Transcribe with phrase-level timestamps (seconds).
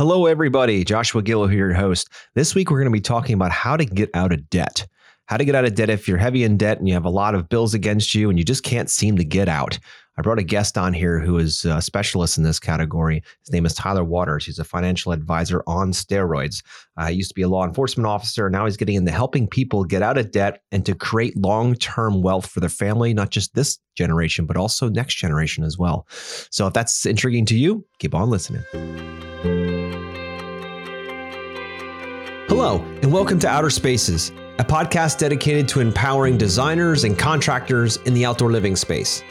[0.00, 0.82] Hello, everybody.
[0.82, 2.08] Joshua Gillow here, your host.
[2.34, 4.86] This week, we're going to be talking about how to get out of debt.
[5.26, 7.10] How to get out of debt if you're heavy in debt and you have a
[7.10, 9.78] lot of bills against you and you just can't seem to get out.
[10.16, 13.22] I brought a guest on here who is a specialist in this category.
[13.40, 14.46] His name is Tyler Waters.
[14.46, 16.62] He's a financial advisor on steroids.
[16.96, 18.46] Uh, he used to be a law enforcement officer.
[18.46, 21.74] and Now he's getting into helping people get out of debt and to create long
[21.74, 26.06] term wealth for their family, not just this generation, but also next generation as well.
[26.08, 28.62] So if that's intriguing to you, keep on listening.
[32.50, 38.12] Hello, and welcome to Outer Spaces, a podcast dedicated to empowering designers and contractors in
[38.12, 39.22] the outdoor living space.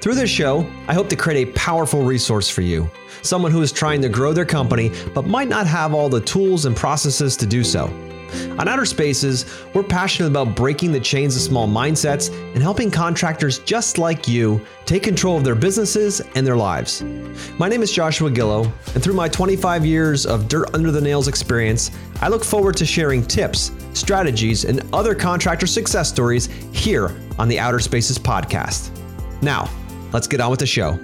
[0.00, 3.70] Through this show, I hope to create a powerful resource for you, someone who is
[3.70, 7.44] trying to grow their company but might not have all the tools and processes to
[7.44, 7.88] do so.
[8.58, 13.58] On Outer Spaces, we're passionate about breaking the chains of small mindsets and helping contractors
[13.60, 17.02] just like you take control of their businesses and their lives.
[17.58, 21.28] My name is Joshua Gillow, and through my 25 years of dirt under the nails
[21.28, 27.48] experience, I look forward to sharing tips, strategies, and other contractor success stories here on
[27.48, 28.90] the Outer Spaces podcast.
[29.42, 29.68] Now,
[30.12, 30.98] let's get on with the show.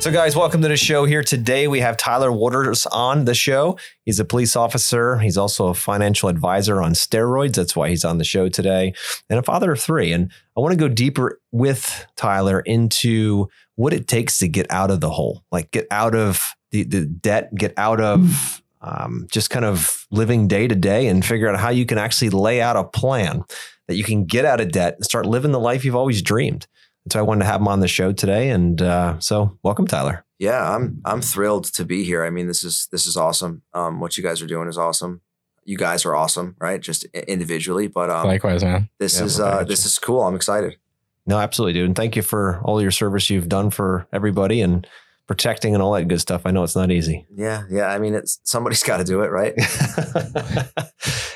[0.00, 1.66] So, guys, welcome to the show here today.
[1.66, 3.76] We have Tyler Waters on the show.
[4.04, 5.18] He's a police officer.
[5.18, 7.56] He's also a financial advisor on steroids.
[7.56, 8.94] That's why he's on the show today,
[9.28, 10.12] and a father of three.
[10.12, 14.92] And I want to go deeper with Tyler into what it takes to get out
[14.92, 19.50] of the hole, like get out of the, the debt, get out of um, just
[19.50, 22.76] kind of living day to day and figure out how you can actually lay out
[22.76, 23.42] a plan
[23.88, 26.68] that you can get out of debt and start living the life you've always dreamed.
[27.10, 30.24] So I wanted to have him on the show today, and uh, so welcome, Tyler.
[30.38, 32.24] Yeah, I'm I'm thrilled to be here.
[32.24, 33.62] I mean, this is this is awesome.
[33.74, 35.20] Um, what you guys are doing is awesome.
[35.64, 36.80] You guys are awesome, right?
[36.80, 38.88] Just individually, but um, likewise, man.
[38.98, 40.22] This yeah, is uh, this is cool.
[40.22, 40.76] I'm excited.
[41.26, 41.86] No, absolutely, dude.
[41.86, 44.86] And thank you for all your service you've done for everybody and
[45.26, 46.42] protecting and all that good stuff.
[46.46, 47.26] I know it's not easy.
[47.36, 47.88] Yeah, yeah.
[47.88, 49.54] I mean, it's somebody's got to do it, right?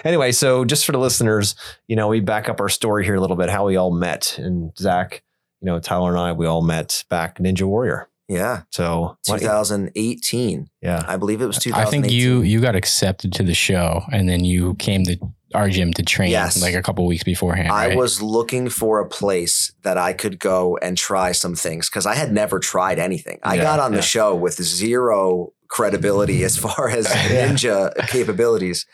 [0.04, 1.54] anyway, so just for the listeners,
[1.88, 4.38] you know, we back up our story here a little bit, how we all met,
[4.38, 5.22] and Zach
[5.62, 8.08] you know, Tyler and I, we all met back Ninja Warrior.
[8.28, 8.62] Yeah.
[8.70, 10.68] So 2018.
[10.80, 11.04] Yeah.
[11.06, 11.86] I believe it was 2018.
[11.86, 15.18] I think you you got accepted to the show and then you came to
[15.54, 16.62] our gym to train yes.
[16.62, 17.70] like a couple weeks beforehand.
[17.70, 22.06] I was looking for a place that I could go and try some things because
[22.06, 23.38] I had never tried anything.
[23.42, 23.98] I yeah, got on yeah.
[23.98, 28.86] the show with zero credibility as far as ninja capabilities.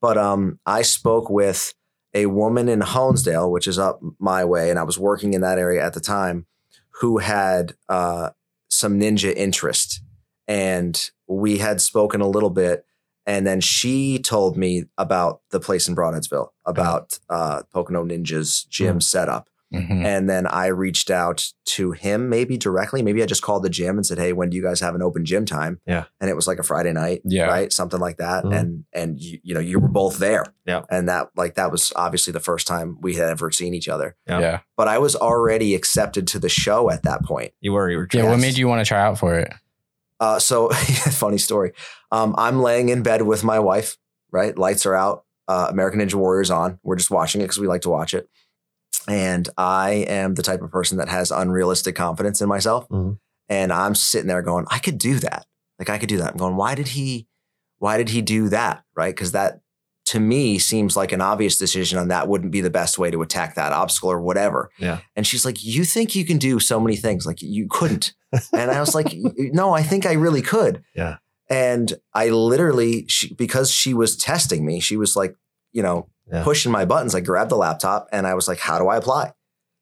[0.00, 1.74] But um, I spoke with
[2.14, 5.58] a woman in Honesdale, which is up my way, and I was working in that
[5.58, 6.46] area at the time,
[7.00, 8.30] who had uh,
[8.68, 10.00] some ninja interest.
[10.46, 12.84] And we had spoken a little bit.
[13.26, 18.98] And then she told me about the place in Brodheadsville, about uh, Pocono Ninja's gym
[18.98, 19.02] mm.
[19.02, 19.48] setup.
[19.72, 20.04] Mm-hmm.
[20.04, 23.02] And then I reached out to him, maybe directly.
[23.02, 25.02] Maybe I just called the gym and said, "Hey, when do you guys have an
[25.02, 28.18] open gym time?" Yeah, and it was like a Friday night, yeah, right, something like
[28.18, 28.44] that.
[28.44, 28.52] Mm-hmm.
[28.52, 31.92] And and you, you know you were both there, yeah, and that like that was
[31.96, 34.16] obviously the first time we had ever seen each other.
[34.28, 34.60] Yeah, yeah.
[34.76, 37.52] but I was already accepted to the show at that point.
[37.60, 38.08] You were, you were.
[38.12, 39.52] Yeah, what made you want to try out for it?
[40.20, 40.68] Uh, so
[41.10, 41.72] funny story.
[42.12, 43.96] Um, I'm laying in bed with my wife.
[44.30, 45.24] Right, lights are out.
[45.46, 46.78] Uh, American Ninja Warriors on.
[46.82, 48.28] We're just watching it because we like to watch it.
[49.08, 52.88] And I am the type of person that has unrealistic confidence in myself.
[52.88, 53.12] Mm-hmm.
[53.48, 55.46] And I'm sitting there going, I could do that.
[55.78, 56.32] Like I could do that.
[56.32, 57.26] I'm going, why did he,
[57.78, 58.84] why did he do that?
[58.96, 59.14] Right.
[59.14, 59.60] Cause that
[60.06, 63.22] to me seems like an obvious decision and that wouldn't be the best way to
[63.22, 64.70] attack that obstacle or whatever.
[64.78, 65.00] Yeah.
[65.16, 67.26] And she's like, you think you can do so many things.
[67.26, 68.14] Like you couldn't.
[68.52, 70.82] and I was like, no, I think I really could.
[70.94, 71.16] Yeah.
[71.50, 75.34] And I literally, she, because she was testing me, she was like,
[75.72, 76.42] you know, yeah.
[76.42, 77.14] pushing my buttons.
[77.14, 79.32] I grabbed the laptop and I was like, how do I apply?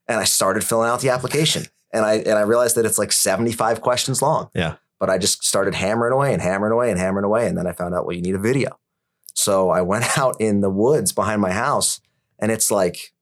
[0.09, 1.65] And I started filling out the application.
[1.93, 4.49] And I and I realized that it's like 75 questions long.
[4.55, 4.77] Yeah.
[4.99, 7.47] But I just started hammering away and hammering away and hammering away.
[7.47, 8.79] And then I found out, well, you need a video.
[9.35, 12.01] So I went out in the woods behind my house
[12.39, 13.13] and it's like,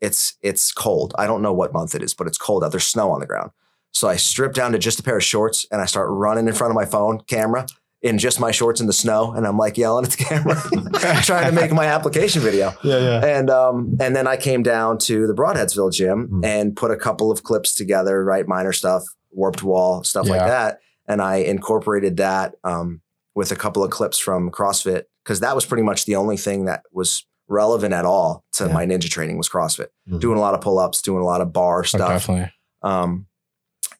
[0.00, 1.14] it's it's cold.
[1.18, 2.70] I don't know what month it is, but it's cold out.
[2.70, 3.50] There's snow on the ground.
[3.92, 6.54] So I strip down to just a pair of shorts and I start running in
[6.54, 7.66] front of my phone camera
[8.02, 11.46] in just my shorts in the snow, and I'm like yelling at the camera, trying
[11.46, 12.72] to make my application video.
[12.82, 13.38] Yeah, yeah.
[13.38, 16.44] And um, and then I came down to the Brodheadsville gym mm-hmm.
[16.44, 18.46] and put a couple of clips together, right?
[18.46, 20.32] Minor stuff, warped wall, stuff yeah.
[20.32, 23.02] like that, and I incorporated that um,
[23.34, 26.64] with a couple of clips from CrossFit because that was pretty much the only thing
[26.64, 28.72] that was relevant at all to yeah.
[28.72, 29.88] my ninja training was CrossFit.
[30.08, 30.18] Mm-hmm.
[30.18, 32.08] Doing a lot of pull ups, doing a lot of bar oh, stuff.
[32.08, 32.52] Oh, definitely.
[32.82, 33.26] Um,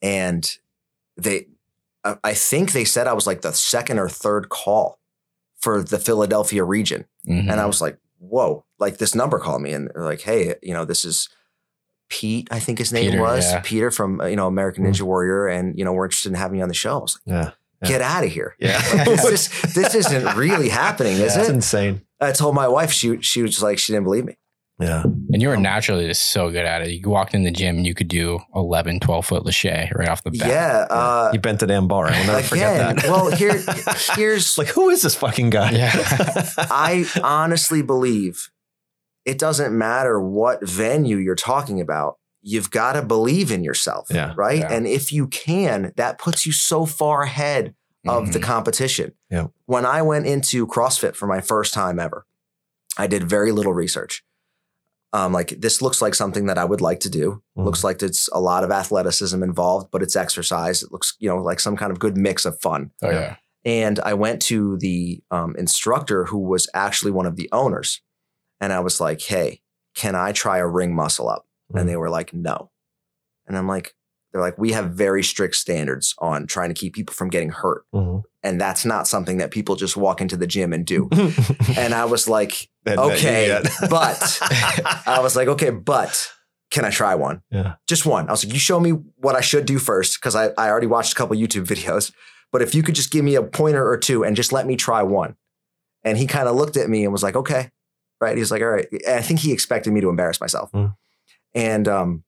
[0.01, 0.51] and
[1.17, 1.47] they
[2.05, 4.99] I think they said I was like the second or third call
[5.61, 7.07] for the Philadelphia region.
[7.29, 7.49] Mm-hmm.
[7.49, 10.75] And I was like, whoa, like this number called me and they're like, hey, you
[10.75, 11.29] know, this is
[12.13, 13.61] Pete, I think his name Peter, was yeah.
[13.65, 15.07] Peter from uh, you know American Ninja mm.
[15.07, 16.99] Warrior, and you know we're interested in having you on the show.
[16.99, 17.51] Like, yeah.
[17.83, 17.89] yeah.
[17.89, 18.55] Get out of here!
[18.59, 21.49] Yeah, this, is, this isn't really happening, is yeah, it?
[21.49, 22.03] insane.
[22.21, 24.37] I told my wife she she was like she didn't believe me.
[24.83, 25.03] Yeah.
[25.05, 26.91] And you were naturally just so good at it.
[26.91, 30.25] You walked in the gym and you could do 11, 12 foot lache right off
[30.25, 30.49] the bat.
[30.49, 30.87] Yeah.
[30.91, 32.07] Uh, you bent the damn bar.
[32.07, 33.05] I'll never again, forget that.
[33.05, 33.63] well, here,
[34.17, 35.71] here's like, who is this fucking guy?
[35.73, 35.93] Yeah.
[36.59, 38.51] I honestly believe
[39.25, 42.19] it doesn't matter what venue you're talking about.
[42.43, 44.09] You've got to believe in yourself.
[44.11, 44.35] Yeah.
[44.37, 44.59] Right.
[44.59, 44.73] Yeah.
[44.73, 47.75] And if you can, that puts you so far ahead
[48.07, 48.33] of mm-hmm.
[48.33, 49.13] the competition.
[49.31, 49.47] Yeah.
[49.67, 52.27] When I went into CrossFit for my first time ever,
[52.99, 54.25] I did very little research
[55.13, 57.43] um, like this looks like something that I would like to do.
[57.57, 57.65] Mm.
[57.65, 60.83] Looks like it's a lot of athleticism involved, but it's exercise.
[60.83, 62.91] It looks, you know, like some kind of good mix of fun.
[63.03, 63.37] Oh yeah.
[63.65, 68.01] And I went to the um, instructor who was actually one of the owners,
[68.61, 69.61] and I was like, "Hey,
[69.95, 71.81] can I try a ring muscle up?" Mm.
[71.81, 72.71] And they were like, "No."
[73.47, 73.95] And I'm like,
[74.33, 77.85] they're like, we have very strict standards on trying to keep people from getting hurt.
[77.95, 78.21] Mm-hmm.
[78.43, 81.09] And that's not something that people just walk into the gym and do.
[81.77, 84.39] and I was like, okay, but
[85.07, 86.33] I was like, okay, but
[86.71, 87.43] can I try one?
[87.51, 87.75] Yeah.
[87.87, 88.29] Just one.
[88.29, 90.87] I was like, you show me what I should do first, because I, I already
[90.87, 92.13] watched a couple YouTube videos.
[92.51, 94.77] But if you could just give me a pointer or two and just let me
[94.77, 95.37] try one.
[96.05, 97.71] And he kind of looked at me and was like, okay.
[98.21, 98.37] Right.
[98.37, 98.87] He's like, all right.
[99.07, 100.71] And I think he expected me to embarrass myself.
[100.73, 100.95] Mm.
[101.55, 102.25] And um,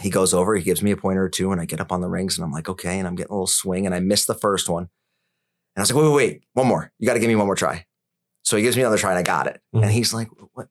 [0.00, 2.00] he goes over, he gives me a pointer or two, and I get up on
[2.00, 2.98] the rings and I'm like, okay.
[2.98, 4.84] And I'm getting a little swing and I missed the first one.
[4.84, 6.92] And I was like, wait, wait, wait, one more.
[6.98, 7.86] You got to give me one more try.
[8.42, 9.60] So he gives me another try and I got it.
[9.74, 9.84] Mm-hmm.
[9.84, 10.68] And he's like, what?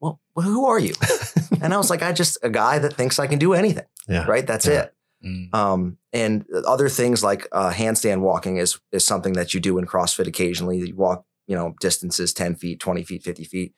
[0.00, 0.94] Well, who are you?
[1.62, 3.84] and I was like, I just a guy that thinks I can do anything.
[4.08, 4.24] Yeah.
[4.24, 4.46] Right.
[4.46, 4.84] That's yeah.
[4.84, 4.94] it.
[5.24, 5.54] Mm.
[5.54, 9.86] Um, and other things like uh, handstand walking is is something that you do in
[9.86, 10.78] CrossFit occasionally.
[10.78, 13.74] You walk, you know, distances 10 feet, 20 feet, 50 feet.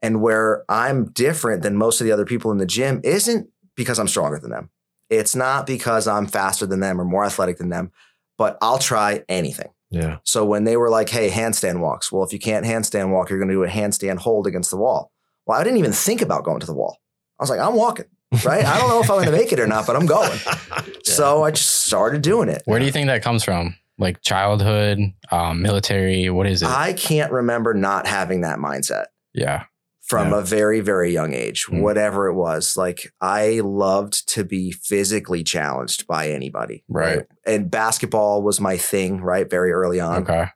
[0.00, 3.48] And where I'm different than most of the other people in the gym isn't
[3.78, 4.68] because I'm stronger than them.
[5.08, 7.92] It's not because I'm faster than them or more athletic than them,
[8.36, 9.70] but I'll try anything.
[9.88, 10.18] Yeah.
[10.24, 13.38] So when they were like, hey, handstand walks, well, if you can't handstand walk, you're
[13.38, 15.12] going to do a handstand hold against the wall.
[15.46, 16.98] Well, I didn't even think about going to the wall.
[17.38, 18.04] I was like, I'm walking,
[18.44, 18.64] right?
[18.64, 20.38] I don't know if I'm going to make it or not, but I'm going.
[20.46, 20.82] yeah.
[21.04, 22.62] So I just started doing it.
[22.66, 23.76] Where do you think that comes from?
[23.96, 24.98] Like childhood,
[25.30, 26.28] um, military?
[26.28, 26.68] What is it?
[26.68, 29.06] I can't remember not having that mindset.
[29.32, 29.64] Yeah
[30.08, 30.38] from yeah.
[30.38, 31.80] a very very young age mm.
[31.80, 36.84] whatever it was like i loved to be physically challenged by anybody.
[36.88, 37.26] Right.
[37.46, 40.22] and basketball was my thing right very early on.
[40.22, 40.46] Okay.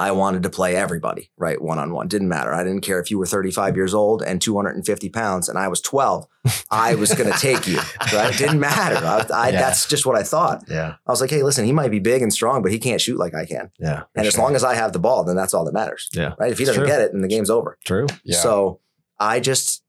[0.00, 2.54] I wanted to play everybody right one on one didn't matter.
[2.54, 5.80] I didn't care if you were 35 years old and 250 pounds and i was
[5.80, 6.26] 12
[6.70, 7.78] i was going to take you
[8.12, 8.32] right?
[8.32, 8.96] It didn't matter.
[9.04, 9.60] I, I, yeah.
[9.60, 10.64] that's just what i thought.
[10.68, 10.94] Yeah.
[11.06, 13.18] I was like hey listen he might be big and strong but he can't shoot
[13.18, 13.70] like i can.
[13.78, 14.28] Yeah and sure.
[14.28, 16.34] as long as i have the ball then that's all that matters yeah.
[16.38, 16.52] right?
[16.52, 17.78] If he doesn't get it then the game's over.
[17.84, 18.06] True.
[18.24, 18.38] Yeah.
[18.38, 18.80] so
[19.18, 19.82] I just,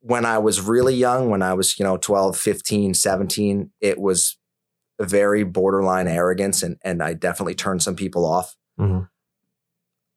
[0.00, 4.36] when I was really young, when I was, you know, 12, 15, 17, it was
[5.00, 8.54] very borderline arrogance and, and I definitely turned some people off.
[8.78, 9.04] Mm-hmm.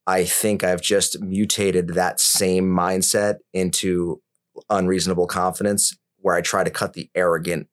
[0.07, 4.21] I think I've just mutated that same mindset into
[4.69, 7.67] unreasonable confidence where I try to cut the arrogant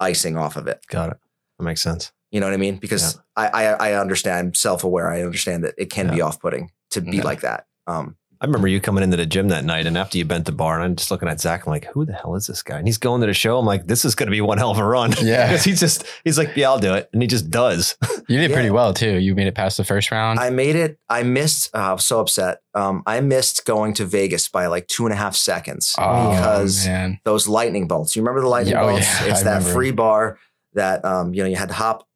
[0.00, 0.80] icing off of it.
[0.88, 1.18] Got it.
[1.58, 2.12] That makes sense.
[2.30, 2.76] You know what I mean?
[2.76, 3.48] Because yeah.
[3.52, 5.10] I, I, I understand self aware.
[5.10, 6.14] I understand that it can yeah.
[6.14, 7.22] be off putting to be yeah.
[7.22, 7.66] like that.
[7.86, 10.52] Um, I remember you coming into the gym that night, and after you bent the
[10.52, 11.66] bar, and I'm just looking at Zach.
[11.66, 13.58] I'm like, "Who the hell is this guy?" And he's going to the show.
[13.58, 15.80] I'm like, "This is going to be one hell of a run." Yeah, because he's
[15.80, 17.96] just he's like, "Yeah, I'll do it," and he just does.
[18.30, 18.56] You did yeah.
[18.56, 19.16] pretty well too.
[19.16, 20.38] You made it past the first round.
[20.38, 20.98] I made it.
[21.08, 21.74] I missed.
[21.74, 22.58] Uh, I was so upset.
[22.74, 26.86] Um, I missed going to Vegas by like two and a half seconds oh, because
[26.86, 27.20] man.
[27.24, 28.14] those lightning bolts.
[28.14, 29.06] You remember the lightning oh, bolts?
[29.06, 29.72] Yeah, it's I that remember.
[29.72, 30.38] free bar
[30.74, 32.06] that um, you know you had to hop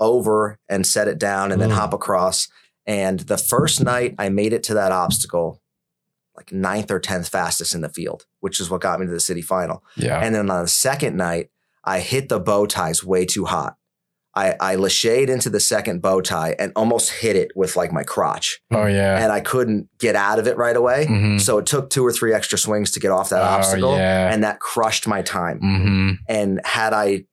[0.00, 1.68] over and set it down and mm.
[1.68, 2.48] then hop across.
[2.84, 5.61] And the first night I made it to that obstacle,
[6.36, 9.20] like ninth or 10th fastest in the field, which is what got me to the
[9.20, 9.84] city final.
[9.96, 10.20] Yeah.
[10.20, 11.50] And then on the second night,
[11.84, 13.76] I hit the bow ties way too hot.
[14.34, 18.02] I, I lacheyed into the second bow tie and almost hit it with like my
[18.02, 18.62] crotch.
[18.70, 19.22] Oh, yeah.
[19.22, 21.06] And I couldn't get out of it right away.
[21.06, 21.38] Mm-hmm.
[21.38, 23.94] So it took two or three extra swings to get off that oh, obstacle.
[23.94, 24.32] Yeah.
[24.32, 25.60] And that crushed my time.
[25.60, 26.10] Mm-hmm.
[26.28, 27.26] And had I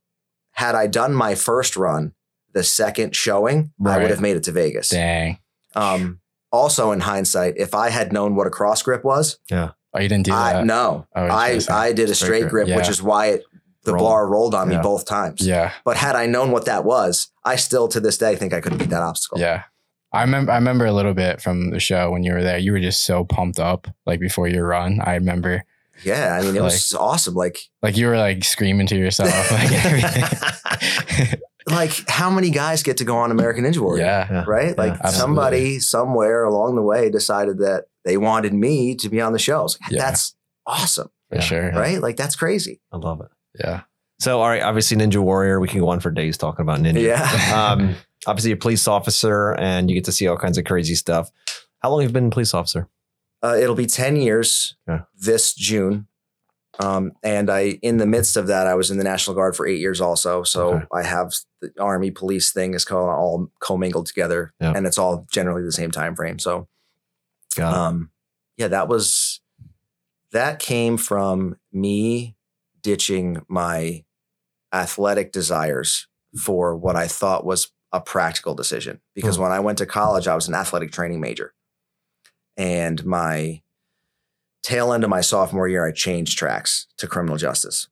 [0.51, 2.11] had I done my first run,
[2.53, 3.97] the second showing, right.
[3.97, 4.89] I would have made it to Vegas.
[4.89, 5.39] Dang.
[5.75, 6.19] Um,
[6.51, 9.71] also in hindsight, if I had known what a cross grip was, yeah.
[9.93, 10.65] Oh, you didn't do that?
[10.65, 12.77] No, oh, I, I did a straight, straight grip, grip yeah.
[12.77, 13.43] which is why it,
[13.83, 14.05] the Roll.
[14.05, 14.77] bar rolled on yeah.
[14.77, 15.45] me both times.
[15.45, 15.73] Yeah.
[15.83, 18.77] But had I known what that was, I still to this day think I could
[18.77, 19.39] beat that obstacle.
[19.39, 19.63] Yeah.
[20.11, 22.57] I remember I remember a little bit from the show when you were there.
[22.57, 25.01] You were just so pumped up like before your run.
[25.01, 25.63] I remember.
[26.03, 27.35] Yeah, I mean it like, was awesome.
[27.35, 31.39] Like like you were like screaming to yourself like everything.
[31.71, 34.03] like how many guys get to go on American Ninja Warrior?
[34.03, 34.43] Yeah.
[34.47, 34.77] Right?
[34.77, 39.33] Like yeah, somebody somewhere along the way decided that they wanted me to be on
[39.33, 39.77] the shows.
[39.89, 39.99] Yeah.
[40.03, 40.35] That's
[40.65, 41.09] awesome.
[41.29, 41.41] for Yeah.
[41.41, 41.71] sure.
[41.71, 42.01] right?
[42.01, 42.81] Like that's crazy.
[42.91, 43.27] I love it.
[43.59, 43.81] Yeah.
[44.19, 45.61] So, all right, obviously, Ninja Warrior.
[45.61, 47.01] We can go on for days talking about Ninja.
[47.01, 47.25] Yeah.
[47.71, 47.95] Um,
[48.27, 51.31] obviously, a police officer, and you get to see all kinds of crazy stuff.
[51.81, 52.89] How long have you been a police officer?
[53.41, 55.01] Uh, it'll be 10 years Okay.
[55.17, 56.07] this June.
[56.79, 59.67] Um, and I, in the midst of that, I was in the National Guard for
[59.67, 60.43] eight years also.
[60.43, 60.85] So Okay.
[60.93, 64.71] I have the Army police thing is called all commingled together Yeah.
[64.75, 66.39] and it's all generally the same time frame.
[66.39, 66.69] So,
[67.61, 68.11] um,
[68.55, 69.41] yeah, that was,
[70.31, 72.37] that came from me
[72.81, 74.05] ditching my
[74.71, 76.07] athletic desires
[76.37, 79.01] for what I thought was a practical decision.
[79.15, 79.43] Because Hmm.
[79.43, 81.53] when I went to college, I was an athletic training major.
[82.55, 83.63] And my
[84.63, 87.87] tail end of my sophomore year, I changed tracks to criminal justice.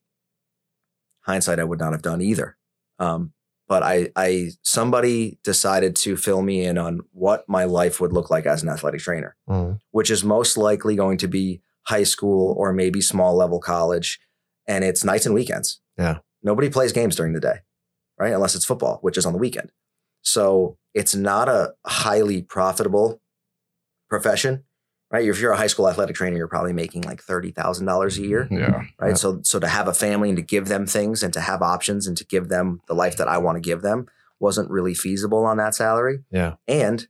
[1.22, 2.58] Hindsight, I would not have done either.
[3.00, 3.34] Um,
[3.68, 8.30] but I, I, somebody decided to fill me in on what my life would look
[8.30, 9.80] like as an athletic trainer Mhm.
[9.92, 14.20] which is most likely going to be high school or maybe small level college.
[14.68, 15.82] And it's nights and weekends.
[15.98, 16.20] Yeah.
[16.44, 17.60] Nobody plays games during the day,
[18.18, 18.32] right?
[18.34, 19.72] Unless it's football, which is on the weekend.
[20.22, 23.22] So it's not a highly profitable
[24.10, 24.64] profession,
[25.12, 25.28] right?
[25.28, 28.58] If you're a high school athletic trainer, you're probably making like $30,000 a year mm-hmm.
[28.58, 28.84] Yeah.
[29.00, 29.10] right?
[29.10, 29.14] Yeah.
[29.14, 32.08] So so to have a family and to give them things and to have options
[32.08, 34.08] and to give them the life that I want to give them
[34.40, 36.20] wasn't really feasible on that salary.
[36.32, 36.56] Yeah.
[36.68, 37.08] And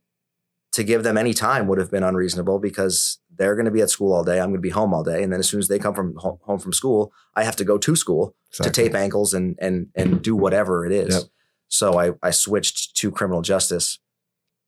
[0.72, 3.90] to give them any time would have been unreasonable because they're going to be at
[3.90, 4.38] school all day.
[4.38, 6.14] I'm going to be home all day, and then as soon as they come from
[6.16, 9.88] home, home from school, I have to go to school to tape ankles and and
[9.94, 11.14] and do whatever it is.
[11.14, 11.22] Yep.
[11.68, 13.98] So I I switched to criminal justice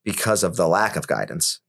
[0.04, 1.60] because of the lack of guidance.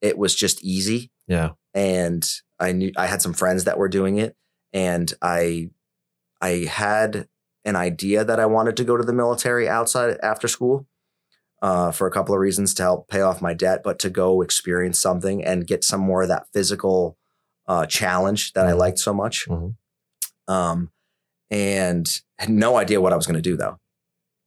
[0.00, 1.50] It was just easy Yeah.
[1.74, 2.28] and
[2.60, 4.36] I knew I had some friends that were doing it,
[4.72, 5.70] and I
[6.40, 7.28] I had
[7.64, 10.86] an idea that I wanted to go to the military outside after school
[11.62, 14.40] uh, for a couple of reasons to help pay off my debt, but to go
[14.42, 17.16] experience something and get some more of that physical
[17.66, 18.78] uh, challenge that I Mhm.
[18.78, 19.46] liked so much.
[19.48, 19.74] Mhm.
[20.46, 20.90] Um,
[21.50, 23.78] and had no idea what I was going to do though.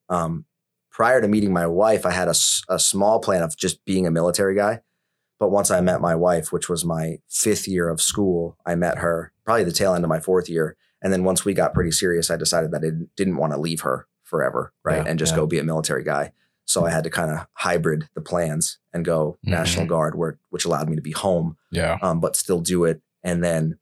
[0.09, 0.45] Um,
[0.91, 2.35] prior to meeting my wife, I had a,
[2.69, 4.81] a small plan of just being a military guy.
[5.41, 8.99] But once I met my wife, which was my fifth year of school, I met
[8.99, 10.77] her probably the tail end of my fourth year.
[11.01, 13.81] And then once we got pretty serious, I decided that I didn't, want to leave
[13.81, 15.03] her forever, right?
[15.03, 15.37] Yeah, and just yeah.
[15.37, 16.31] go be a military guy.
[16.65, 20.63] So I had to kind of hybrid the plans and go National Guard, where which
[20.63, 21.97] allowed me to be home Yeah.
[22.03, 23.01] um, but still do it.
[23.23, 23.79] And then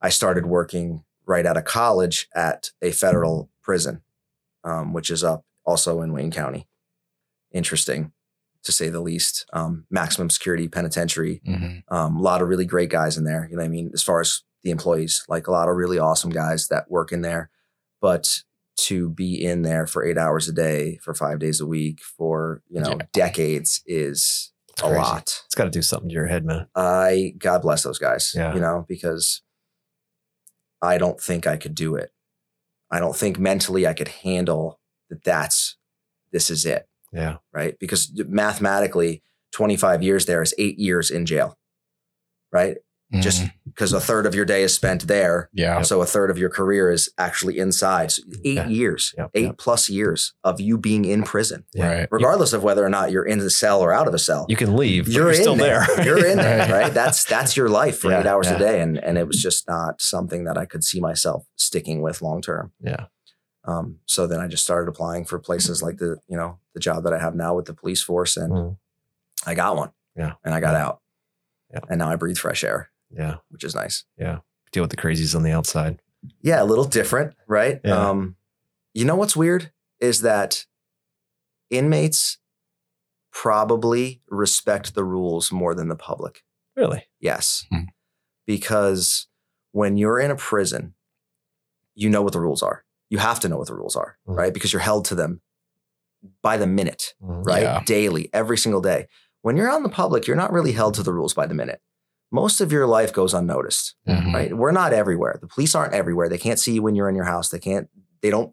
[0.00, 4.00] I started working right out of college at a federal prison,
[4.64, 6.66] um, which is up also in Wayne County.
[7.52, 8.12] Interesting,
[8.64, 9.46] to say the least.
[9.52, 11.40] Um, maximum security penitentiary.
[11.44, 13.46] hmm Um, a lot of really great guys in there.
[13.50, 13.90] You know what I mean?
[13.94, 17.22] As far as the employees, like a lot of really awesome guys that work in
[17.22, 17.50] there.
[18.00, 18.42] But
[18.78, 22.62] to be in there for eight hours a day, for five days a week, for
[22.68, 23.06] you know Yeah.
[23.12, 24.98] decades is It's a crazy.
[24.98, 25.42] lot.
[25.46, 26.66] It's got to do something to your head, man.
[26.74, 28.32] I God bless those guys.
[28.36, 28.54] Yeah.
[28.54, 29.42] You know, because
[30.80, 32.10] I don't think I could do it.
[32.90, 35.76] I don't think mentally I could handle that that's
[36.32, 37.36] this is it, Yeah.
[37.52, 37.78] right?
[37.78, 39.22] Because mathematically,
[39.52, 41.56] 25 years there is eight years in jail.
[42.52, 42.76] Right?
[43.20, 43.52] Just Mhm.
[43.64, 45.48] because a third of your day is spent there.
[45.54, 45.80] yeah.
[45.80, 48.12] So a third of your career is actually inside.
[48.12, 48.68] So eight Yeah.
[48.68, 49.56] years, Yep, eight yep.
[49.58, 51.64] plus years of you being in prison.
[51.74, 52.06] Right.
[52.10, 54.56] regardless of whether or not you're in the cell or out of the cell You
[54.56, 55.86] can leave, you're, you're, in still there.
[55.96, 56.04] there.
[56.04, 56.70] you're in there, Right.
[56.82, 56.92] right?
[56.94, 58.56] That's that's your life for Yeah, eight hours yeah.
[58.56, 62.02] a day, and and it was just not something that I could see myself sticking
[62.02, 62.72] with long term.
[62.78, 63.06] yeah.
[63.68, 67.04] Um, so then I just started applying for places like the you know the job
[67.04, 68.78] that I have now with the police force, and Mhm.
[69.46, 69.92] I got one.
[70.16, 70.34] Yeah.
[70.44, 70.86] and I got Yeah.
[70.86, 71.00] out.
[71.72, 71.80] Yeah.
[71.90, 73.36] and now I breathe fresh air, Yeah.
[73.50, 74.04] which is nice.
[74.16, 74.38] Yeah.
[74.72, 76.00] Deal with the crazies on the outside.
[76.40, 77.80] Yeah, a little different, right?
[77.84, 78.08] Yeah.
[78.08, 78.36] Um,
[78.94, 79.70] you know what's weird
[80.00, 80.64] is that
[81.70, 82.38] inmates
[83.32, 86.42] probably respect the rules more than the public.
[86.74, 87.06] Really?
[87.20, 87.66] Yes.
[87.70, 87.84] Hmm.
[88.46, 89.26] Because
[89.72, 90.94] when you're in a prison,
[91.94, 92.84] you know what the rules are.
[93.10, 94.36] You have to know what the rules are, Mhm.
[94.36, 94.54] right?
[94.54, 95.40] Because you're held to them
[96.42, 97.46] by the minute, Mhm.
[97.46, 97.62] right?
[97.62, 97.82] Yeah.
[97.84, 99.08] Daily, every single day.
[99.42, 101.54] When you're out in the public, you're not really held to the rules by the
[101.54, 101.80] minute.
[102.30, 104.34] Most of your life goes unnoticed, Mhm.
[104.34, 104.54] right?
[104.56, 105.38] We're not everywhere.
[105.40, 106.28] The police aren't everywhere.
[106.28, 107.48] They can't see you when you're in your house.
[107.48, 107.88] They can't,
[108.20, 108.52] they don't,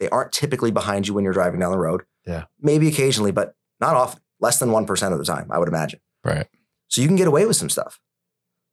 [0.00, 2.04] they aren't typically behind you when you're driving down the road.
[2.26, 2.44] Yeah.
[2.60, 4.20] Maybe occasionally, but not often.
[4.40, 6.00] Less than 1% of the time, I would imagine.
[6.24, 6.48] Right.
[6.88, 8.00] So you can get away with some stuff.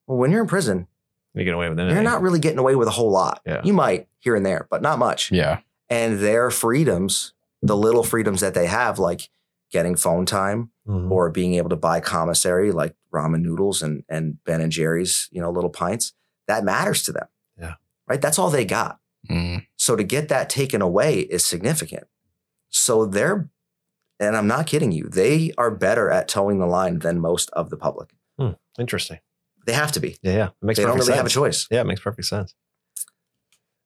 [0.08, 0.88] Well, when you're in prison,
[1.36, 1.96] You get away with anything.
[1.96, 3.42] you're not really getting away with a whole lot.
[3.46, 3.62] Yeah.
[3.64, 5.32] You might here and there, but not much.
[5.32, 5.60] Yeah.
[5.90, 9.30] And their freedoms, the little freedoms that they have, like
[9.72, 11.12] getting phone time Mhm.
[11.12, 15.42] or being able to buy commissary like ramen noodles and and Ben and Jerry's, you
[15.42, 16.14] know, little pints,
[16.48, 17.28] that matters to them.
[17.60, 17.76] Yeah.
[18.08, 18.22] Right?
[18.22, 19.00] That's all they got.
[19.30, 19.66] Mm.
[19.76, 22.06] So to get that taken away is significant.
[22.70, 23.50] So they're
[24.20, 27.70] and I'm not kidding you, they are better at toeing the line than most of
[27.70, 28.12] the public.
[28.80, 29.20] Interesting.
[29.66, 30.18] They have to be.
[30.22, 30.46] Yeah, yeah.
[30.48, 31.68] It makes They don't really have a choice.
[31.70, 32.54] Yeah, it makes perfect sense.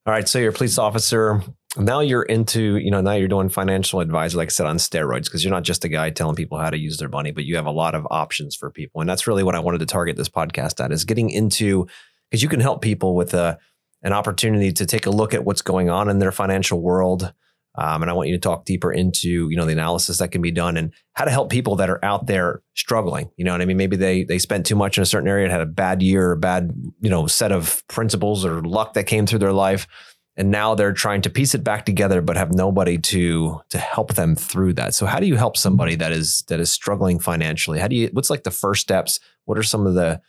[0.05, 1.43] All right, so you're a police officer.
[1.77, 5.25] Now you're into, you know, now you're doing financial advisor, like I said, on steroids,
[5.25, 7.57] because you're not just a guy telling people how to use their money, but you
[7.57, 9.01] have a lot of options for people.
[9.01, 11.87] And that's really what I wanted to target this podcast at is getting into,
[12.29, 13.59] because you can help people with a,
[14.01, 17.33] an opportunity to take a look at what's going on in their financial world.
[17.79, 20.41] Um, and I want you to talk deeper into, you know, the analysis that can
[20.41, 23.31] be done and how to help people that are out there struggling.
[23.37, 23.77] You know what I mean?
[23.77, 26.31] Maybe they they spent too much in a certain area and had a bad year,
[26.31, 29.87] or bad, you know, set of principles or luck that came through their life.
[30.35, 34.15] And now they're trying to piece it back together, but have nobody to to help
[34.15, 34.93] them through that.
[34.93, 37.79] So how do you help somebody that is that is struggling financially?
[37.79, 39.21] How do you what's like the first steps?
[39.45, 40.19] What are some of the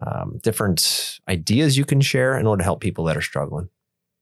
[0.00, 3.68] um, different ideas you can share in order to help people that are struggling?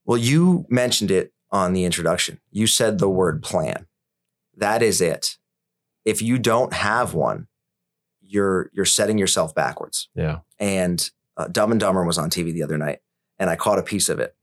[0.06, 2.40] Well, you mentioned it on the introduction.
[2.50, 3.86] You said the word plan.
[4.56, 5.38] That is it.
[6.04, 7.46] If you don't have one,
[8.20, 10.08] you're you're setting yourself backwards.
[10.14, 10.40] Yeah.
[10.58, 12.98] And uh, Dumb and Dumber was on TV the other night,
[13.38, 14.34] and I caught a piece of it.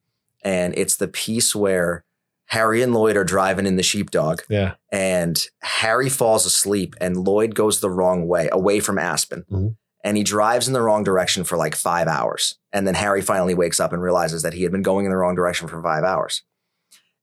[0.44, 2.03] And it's the piece where
[2.46, 4.74] Harry and Lloyd are driving in the sheepdog, Yeah.
[4.91, 9.46] and Harry falls asleep, and Lloyd goes the wrong way, away from Aspen.
[9.51, 9.75] Mhm.
[10.03, 12.58] And he drives in the wrong direction for like five hours.
[12.74, 15.18] And then Harry finally wakes up and realizes that he had been going in the
[15.18, 16.41] wrong direction for five hours.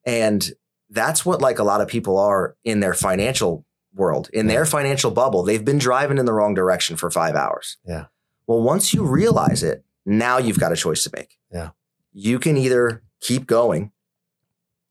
[0.07, 0.51] And
[0.91, 5.11] that's what like a lot of people are in their financial world, in their financial
[5.11, 5.43] bubble.
[5.43, 7.77] They've been driving in the wrong direction for five hours.
[7.85, 8.07] Yeah.
[8.47, 11.37] Well, once you realize it, now you've got a choice to make.
[11.53, 11.71] Yeah.
[12.13, 13.93] You can either keep going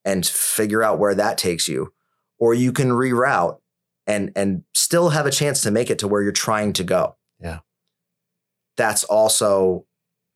[0.06, 1.94] and figure out where that takes you,
[2.38, 3.58] or you can reroute
[4.06, 7.18] and and still have a chance to make it to where you're trying to go.
[7.42, 7.60] Yeah.
[8.78, 9.87] That's also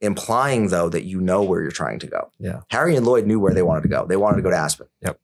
[0.02, 2.32] implying though that you know where you're trying to go.
[2.40, 2.62] Yeah.
[2.70, 4.06] Harry and Lloyd knew where they wanted to go.
[4.06, 4.88] They wanted to go to Aspen.
[5.02, 5.20] Yep.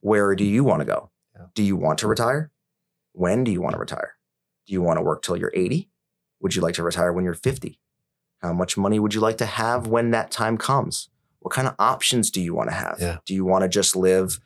[0.00, 1.10] Where do you want to go?
[1.36, 1.46] Yeah.
[1.54, 2.50] Do you want to retire?
[3.12, 4.14] When do you want to retire?
[4.66, 5.88] Do you want to work till you're 80?
[6.40, 7.78] Would you like to retire when you're 50?
[8.38, 11.10] How much money would you like to have when that time comes?
[11.40, 12.96] What kind of options do you want to have?
[13.00, 13.18] Yeah.
[13.26, 14.40] Do you want to just live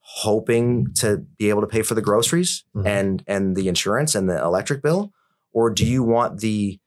[0.00, 2.86] hoping to be able to pay for the groceries Mhm.
[2.86, 5.12] and and the insurance and the electric bill
[5.52, 6.80] or do you want the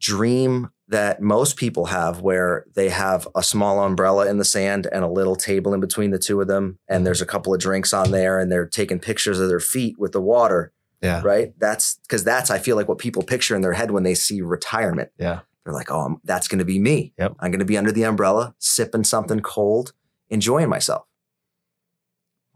[0.00, 5.02] dream that most people have where they have a small umbrella in the sand and
[5.04, 7.04] a little table in between the two of them and mm-hmm.
[7.04, 10.12] there's a couple of drinks on there and they're taking pictures of their feet with
[10.12, 11.22] the water Yeah.
[11.24, 14.14] right that's because that's i feel like what people picture in their head when they
[14.14, 15.40] see retirement Yeah.
[15.64, 17.34] they're like oh I'm, that's going to be me Yep.
[17.40, 19.92] i'm going to be under the umbrella sipping something cold
[20.28, 21.06] enjoying myself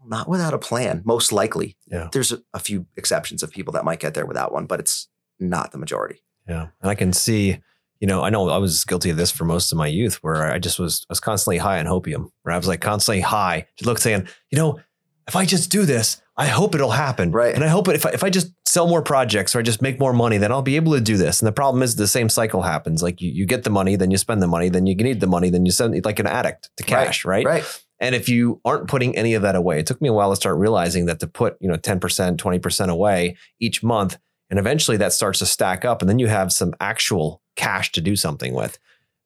[0.05, 2.07] not without a plan most likely Yeah.
[2.13, 5.09] there's a, a few exceptions of people that might get there without one but it's
[5.39, 6.67] not the majority Yeah.
[6.81, 7.59] And I can see,
[8.01, 10.51] you know, I know I was guilty of this for most of my youth where
[10.51, 13.67] I just was, I was constantly high on hopium, where I was like constantly high,
[13.77, 14.79] just look saying, you know,
[15.27, 17.31] if I just do this, I hope it'll happen.
[17.31, 17.55] Right.
[17.55, 19.81] And I hope it, if I, if I just sell more projects or I just
[19.81, 21.39] make more money, then I'll be able to do this.
[21.39, 23.01] And the problem is the same cycle happens.
[23.01, 25.27] Like you, you get the money, then you spend the money, then you need the
[25.27, 27.45] money, then you send like an addict to cash, right?
[27.45, 30.31] right And if you aren't putting any of that away, it took me a while
[30.31, 34.17] to start realizing that to put, you know, 10%, 20% away each month,
[34.51, 36.01] and eventually that starts to stack up.
[36.01, 38.77] And then you have some actual cash to do something with.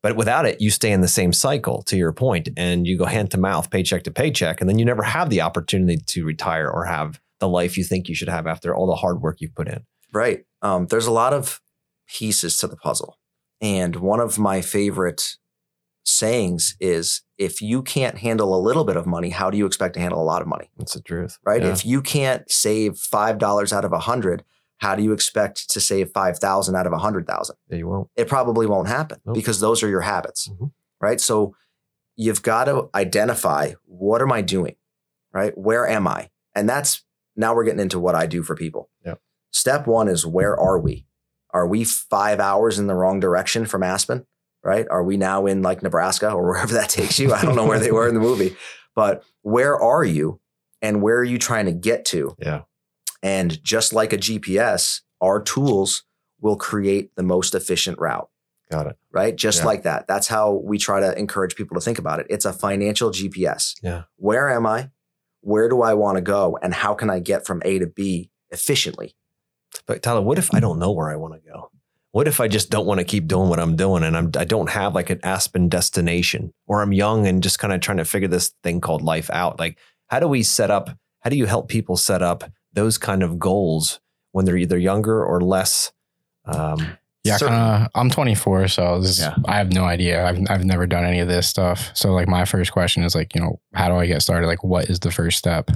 [0.03, 3.05] But without it, you stay in the same cycle to your point, and you go
[3.05, 4.61] hand to mouth, paycheck to paycheck.
[4.61, 8.07] And then you never have the opportunity to retire or have the life you think
[8.07, 9.83] you should have after all the hard work you've put in.
[10.13, 10.45] Right.
[10.61, 11.59] Um, there's a lot of
[12.07, 13.17] pieces to the puzzle.
[13.59, 15.38] And one of my favorite
[16.03, 19.95] sayings is if you can't handle a little bit of money, how do you expect
[19.95, 20.69] to handle a lot of money?
[20.77, 21.39] That's the truth.
[21.43, 21.63] Right.
[21.63, 21.71] Yeah.
[21.71, 24.43] If you can't save $5 out of a hundred,
[24.79, 27.55] how do you expect to save 5,000 out of a hundred thousand?
[27.69, 28.09] Yeah, you won't.
[28.15, 29.35] It probably won't happen Nope.
[29.35, 30.47] because those are your habits.
[30.49, 30.71] Mhm.
[31.01, 31.19] Right.
[31.21, 31.55] So
[32.15, 34.75] you've got to identify what am I doing?
[35.33, 35.57] Right.
[35.57, 36.29] Where am I?
[36.53, 37.03] And that's
[37.35, 38.89] now we're getting into what I do for people.
[39.05, 39.19] Yep.
[39.51, 41.05] Step one is where are we?
[41.53, 44.25] Are we five hours in the wrong direction from Aspen?
[44.63, 44.88] Right?
[44.89, 47.33] Are we now in like Nebraska or wherever that takes you?
[47.33, 48.55] I don't know where they were in the movie,
[48.95, 50.39] but where are you
[50.81, 52.35] and where are you trying to get to?
[52.39, 52.61] Yeah.
[53.25, 56.03] And just like a GPS, our tools
[56.39, 58.29] will create the most efficient route
[58.69, 58.97] Got it.
[59.11, 59.35] right?
[59.35, 59.65] Just Yeah.
[59.65, 60.05] like that.
[60.07, 62.27] That's how we try to encourage people to think about it.
[62.29, 63.73] It's a financial GPS.
[63.81, 64.03] Yeah.
[64.17, 64.91] Where am I?
[65.41, 66.57] Where do I want to go?
[66.61, 69.15] And how can I get from A to B efficiently?
[69.88, 71.71] But Tyler, what if I don't know where I want to go?
[72.11, 74.45] What if I just don't want to keep doing what I'm doing and I'm, I
[74.45, 78.05] don't have like an Aspen destination or I'm young and just kind of trying to
[78.05, 79.59] figure this thing called life out?
[79.59, 82.43] Like, how do we set up, how do you help people set up
[82.75, 83.99] those kind of goals
[84.31, 85.91] when they're either younger or less?
[86.45, 89.33] Um, Yeah, kinda, I'm 24, so this is, Yeah.
[89.47, 90.23] I have no idea.
[90.27, 91.89] I've I've never done any of this stuff.
[91.95, 94.45] So like my first question is like, you know, how do I get started?
[94.45, 95.71] Like, what is the first step?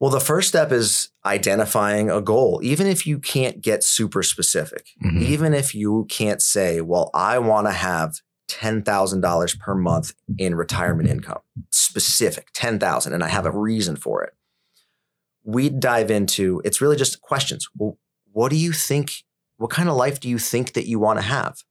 [0.00, 2.60] Well, the first step is identifying a goal.
[2.62, 5.20] Even if you can't get super specific, Mhm.
[5.22, 11.08] even if you can't say, well, I want to have $10,000 per month in retirement
[11.10, 14.34] income, specific 10,000, and I have a reason for it.
[15.46, 17.68] We dive into it's really just questions.
[17.76, 17.96] Well,
[18.32, 19.12] what do you think?
[19.56, 21.62] What kind of life do you think that you want to have?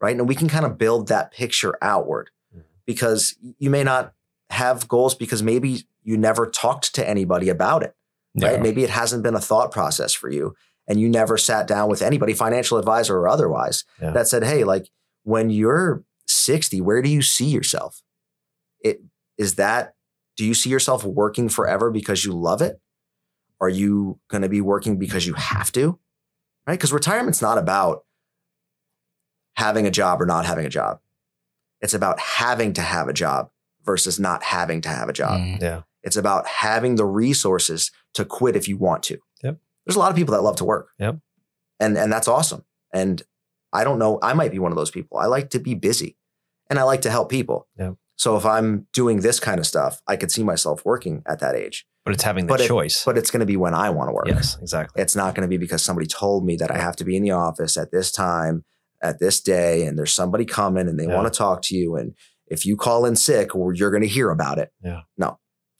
[0.00, 0.16] Right.
[0.18, 2.62] And we can kind of build that picture outward Mhm.
[2.86, 4.14] because you may not
[4.50, 7.94] have goals because maybe you never talked to anybody about it
[8.40, 8.62] right?
[8.62, 10.54] Maybe it hasn't been a thought process for you
[10.88, 14.10] and you never sat down with anybody, financial advisor or otherwise, Yeah.
[14.12, 14.88] that said, hey, like
[15.22, 18.02] when you're 60, where do you see yourself?
[18.80, 19.02] It
[19.36, 19.94] is that
[20.38, 22.80] do you see yourself working forever because you love it?
[23.62, 25.98] Are you going to be working because you have to?
[26.66, 26.74] Right?
[26.74, 28.04] Because retirement's not about
[29.54, 30.98] having a job or not having a job.
[31.80, 33.50] It's about having to have a job
[33.84, 35.40] versus not having to have a job.
[35.40, 35.62] Mm.
[35.62, 35.82] Yeah.
[36.02, 39.18] It's about having the resources to quit if you want to.
[39.44, 39.58] Yep.
[39.86, 40.90] There's a lot of people that love to work.
[40.98, 41.18] Yep.
[41.78, 42.64] And and that's awesome.
[42.92, 43.22] And
[43.72, 45.18] I don't know, I might be one of those people.
[45.18, 46.16] I like to be busy
[46.68, 47.68] and I like to help people.
[47.78, 47.94] Yep.
[48.16, 51.54] So if I'm doing this kind of stuff, I could see myself working at that
[51.54, 51.86] age.
[52.04, 53.04] But it's having the But it- choice.
[53.04, 54.26] But it's going to be when I want to work.
[54.26, 55.00] yes, exactly.
[55.00, 57.22] It's not going to be because somebody told me that I have to be in
[57.22, 58.64] the office at this time,
[59.02, 61.14] at this day, and there's somebody coming and they Yeah.
[61.14, 61.94] want to talk to you.
[61.96, 62.14] And
[62.48, 64.70] if you call in sick, or you're going to hear about it.
[64.82, 65.02] Yeah.
[65.16, 65.38] No,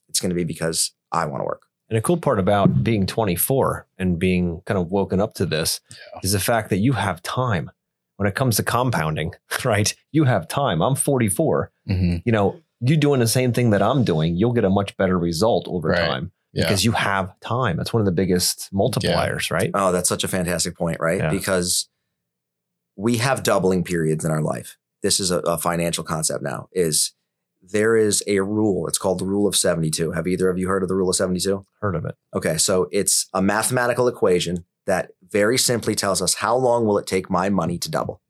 [0.09, 1.63] it's going to be because I want to work.
[1.89, 5.81] And a cool part about being 24 and being kind of woken up to this
[5.91, 6.19] Yeah.
[6.23, 7.69] is the fact that you have time.
[8.17, 9.33] When it comes to compounding,
[9.65, 9.93] right?
[10.11, 10.81] You have time.
[10.81, 11.71] I'm 44.
[11.89, 12.21] Mhm.
[12.25, 15.17] You know, you doing the same thing that I'm doing, you'll get a much better
[15.17, 15.99] result over Right.
[16.05, 16.63] time Yeah.
[16.65, 17.77] because you have time.
[17.77, 19.71] That's one of the biggest multipliers, right?
[19.73, 21.19] Oh, that's such a fantastic point, right?
[21.19, 21.29] Yeah.
[21.29, 21.87] Because
[22.95, 24.77] we have doubling periods in our life.
[25.01, 26.67] This is a, a financial concept now.
[26.71, 27.13] Is
[27.61, 28.87] there is a rule?
[28.87, 30.11] It's called the rule of 72.
[30.11, 31.65] Have either of you heard of the rule of 72?
[31.79, 32.15] Heard of it.
[32.35, 37.07] Okay, so it's a mathematical equation that very simply tells us how long will it
[37.07, 38.21] take my money to double?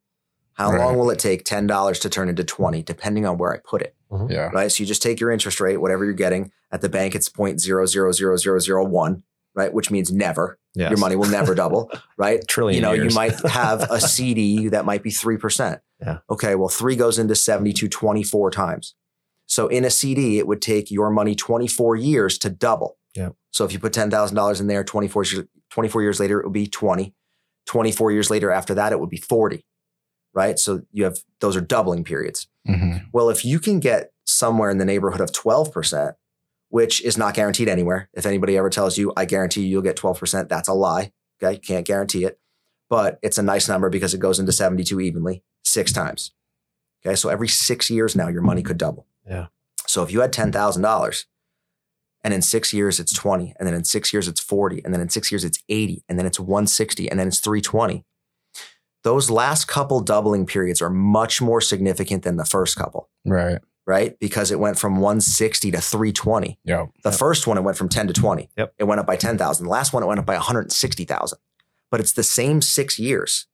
[0.54, 0.80] How Right.
[0.86, 3.96] long will it take $10 to turn into 20 depending on where I put it?
[4.14, 4.32] Mm-hmm.
[4.32, 4.50] yeah.
[4.54, 4.72] right?
[4.72, 9.24] So you just take your interest rate, whatever you're getting at the bank, it's 0.000001,
[9.56, 9.74] right?
[9.74, 10.60] Which means never.
[10.76, 10.90] Yes.
[10.90, 12.46] Your money will never double, right?
[12.48, 13.14] Trillion you know, years.
[13.14, 15.80] you might have a CD that might be 3%.
[16.02, 16.20] Yeah.
[16.30, 18.96] Okay, well, three goes into 72 24 times.
[19.46, 22.98] So in a CD, it would take your money 24 years to double.
[23.16, 23.30] Yeah.
[23.52, 26.68] So if you put $10,000 in there, 24, years- 24 years later, it would be
[26.68, 27.14] 20.
[27.66, 29.66] 24 years later after that, it would be 40,
[30.34, 30.58] right?
[30.60, 32.48] So you have, those are doubling periods.
[32.68, 33.08] Mhm.
[33.12, 36.16] Well, if you can get somewhere in the neighborhood of 12%,
[36.70, 39.96] which is not guaranteed anywhere, if anybody ever tells you, I guarantee you you'll get
[39.98, 41.12] 12%, that's a lie.
[41.42, 41.60] Okay.
[41.60, 42.40] Can't guarantee it.
[42.90, 46.32] But it's a nice number because it goes into 72 evenly six times.
[47.06, 47.16] Okay.
[47.16, 49.08] So every six years now, your money could double.
[49.28, 49.48] Yeah.
[49.88, 51.26] So if you had $10,000
[52.24, 55.02] and in six years it's 20, and then in six years it's 40, and then
[55.02, 58.06] in six years it's 80, and then it's 160, and then it's 320.
[59.04, 63.60] Those last couple doubling periods are much more significant than the first couple Right.
[63.86, 64.18] right?
[64.20, 66.60] Because it went from 160 to 320.
[66.64, 66.88] Yep.
[67.04, 67.20] The Yep.
[67.20, 68.50] first one, it went from 10 to 20.
[68.58, 68.74] Yep.
[68.78, 69.66] It went up by 10,000.
[69.66, 71.38] The last one, it went up by 160,000.
[71.92, 73.48] But it's the same six years.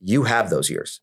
[0.00, 1.00] You have those years.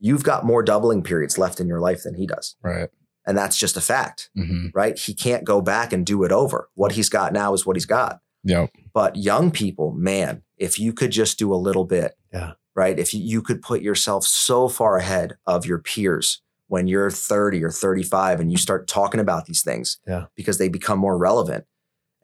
[0.00, 2.56] You've got more doubling periods left in your life than he does.
[2.62, 2.88] Right.
[3.24, 4.98] And that's just a fact, hmm right?
[4.98, 6.68] He can't go back and do it over.
[6.74, 8.18] What he's got now is what he's got.
[8.42, 8.70] Yep.
[8.92, 12.54] But young people, man, if you could just do a little bit, Yeah.
[12.74, 12.98] Right?
[12.98, 17.70] If you, could put yourself so far ahead of your peers when you're 30 or
[17.70, 20.26] 35 and you start talking about these things Yeah.
[20.36, 21.64] because they become more relevant.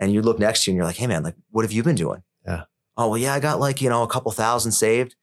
[0.00, 1.82] And you look next to you and you're like, hey, man, like, what have you
[1.82, 2.22] been doing?
[2.46, 2.62] Yeah.
[2.96, 5.16] Oh, well, yeah, I got like, you know, a couple thousand saved.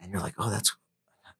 [0.00, 0.76] And you're like, oh, that's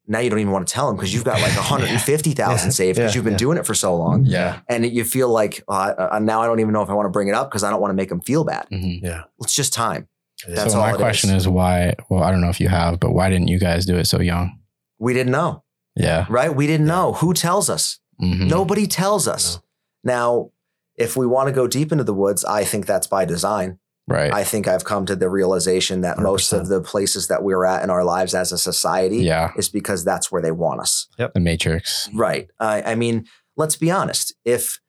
[0.09, 2.71] now you don't even want to tell them because you've got like 150,000 Yeah.
[2.73, 3.17] saved because Yeah.
[3.17, 3.39] you've been Yeah.
[3.39, 4.25] doing it for so long.
[4.25, 4.61] Yeah.
[4.69, 7.07] And you feel like oh, I, I- now I don't even know if I want
[7.07, 8.67] to bring it up because I don't want to make them feel bad.
[8.69, 9.25] hmm Yeah.
[9.41, 10.09] It's just time.
[10.49, 11.43] That's so all my question is.
[11.45, 11.49] is.
[11.49, 11.95] why?
[12.11, 14.21] Well, I don't know if you have, but why didn't you guys do it so
[14.21, 14.59] young?
[14.99, 15.65] We didn't know,
[15.97, 16.27] Yeah.
[16.29, 16.55] right?
[16.55, 17.15] We didn't know.
[17.15, 17.99] Who tells us?
[18.23, 18.49] Mhm.
[18.49, 19.61] Nobody tells us.
[20.05, 20.51] Now,
[20.97, 23.79] if we want to go deep into the woods, I think that's by design.
[24.09, 24.33] Right.
[24.33, 27.85] I think I've come to the realization that most of the places that we're at
[27.85, 29.53] in our lives as a society yeah.
[29.57, 31.07] is because that's where they want us.
[31.19, 31.35] Yep.
[31.35, 32.09] The Matrix.
[32.13, 32.49] Right.
[32.59, 33.27] I I mean,
[33.57, 34.35] let's be honest.
[34.45, 34.81] If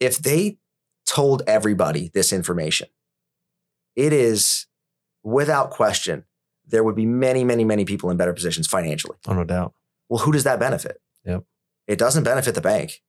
[0.00, 0.58] if they
[1.06, 2.88] told everybody this information,
[3.96, 4.66] it is
[5.24, 6.24] without question
[6.68, 9.16] there would be many, many, many people in better positions financially.
[9.26, 9.72] Oh, no doubt.
[10.08, 11.00] Well, who does that benefit?
[11.24, 11.44] Yep.
[11.86, 13.02] It doesn't benefit the bank.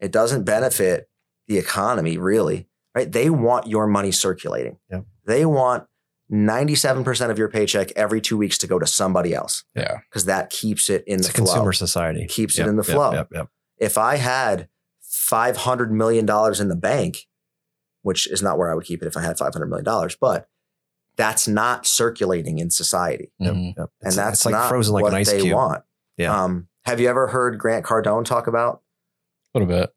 [0.00, 1.08] It doesn't benefit
[1.46, 2.68] the economy, really.
[2.94, 3.10] Right?
[3.10, 4.78] They want your money circulating.
[4.90, 5.04] Yep.
[5.26, 5.84] They want
[6.32, 9.98] 97% of your paycheck every two weeks to go to somebody else Yeah.
[10.10, 11.44] because that keeps it in It's the a flow.
[11.46, 12.26] consumer society.
[12.26, 13.12] Keeps it in the yep, flow.
[13.12, 13.48] Yep, yep.
[13.78, 14.68] If I had
[15.08, 16.20] $500 million
[16.60, 17.26] in the bank,
[18.02, 20.48] which is not where I would keep it if I had $500 million, but
[21.16, 23.32] that's not circulating in society.
[23.40, 23.74] Mhm.
[23.76, 23.90] Yep.
[24.02, 25.54] And It's- that's it's like not frozen like what an ice they cube.
[25.54, 25.82] want.
[26.16, 26.42] Yeah.
[26.44, 28.82] Um, have you ever heard Grant Cardone talk about
[29.54, 29.90] A little bit.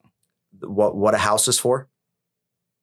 [0.62, 1.88] what, what a house is for?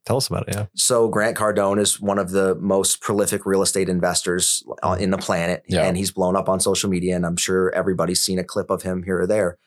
[0.06, 0.54] Tell us about it.
[0.54, 0.66] Yeah.
[0.74, 5.18] So Grant Cardone is one of the most prolific real estate investors on- in the
[5.18, 5.82] planet, Yeah.
[5.82, 7.14] and he's blown up on social media.
[7.16, 9.58] And I'm sure everybody's seen a clip of him here or there.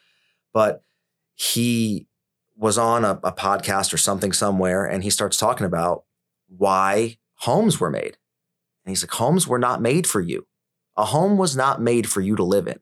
[0.54, 0.84] But
[1.36, 2.08] he
[2.56, 6.04] was on a, a podcast or something somewhere, and he starts talking about
[6.48, 8.18] why homes were made.
[8.86, 10.48] And he's like, homes were not made for you.
[10.98, 12.80] A home was not made for you to live in.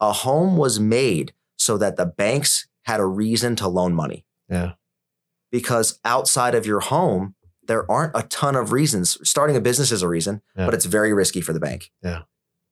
[0.00, 4.72] A home was made so that the banks had a reason to loan money Yeah.
[5.50, 7.34] because outside of your home,
[7.66, 9.18] there aren't a ton of reasons.
[9.28, 10.66] Starting a business is a reason, Yeah.
[10.66, 11.90] but it's very risky for the bank.
[12.02, 12.22] Yeah.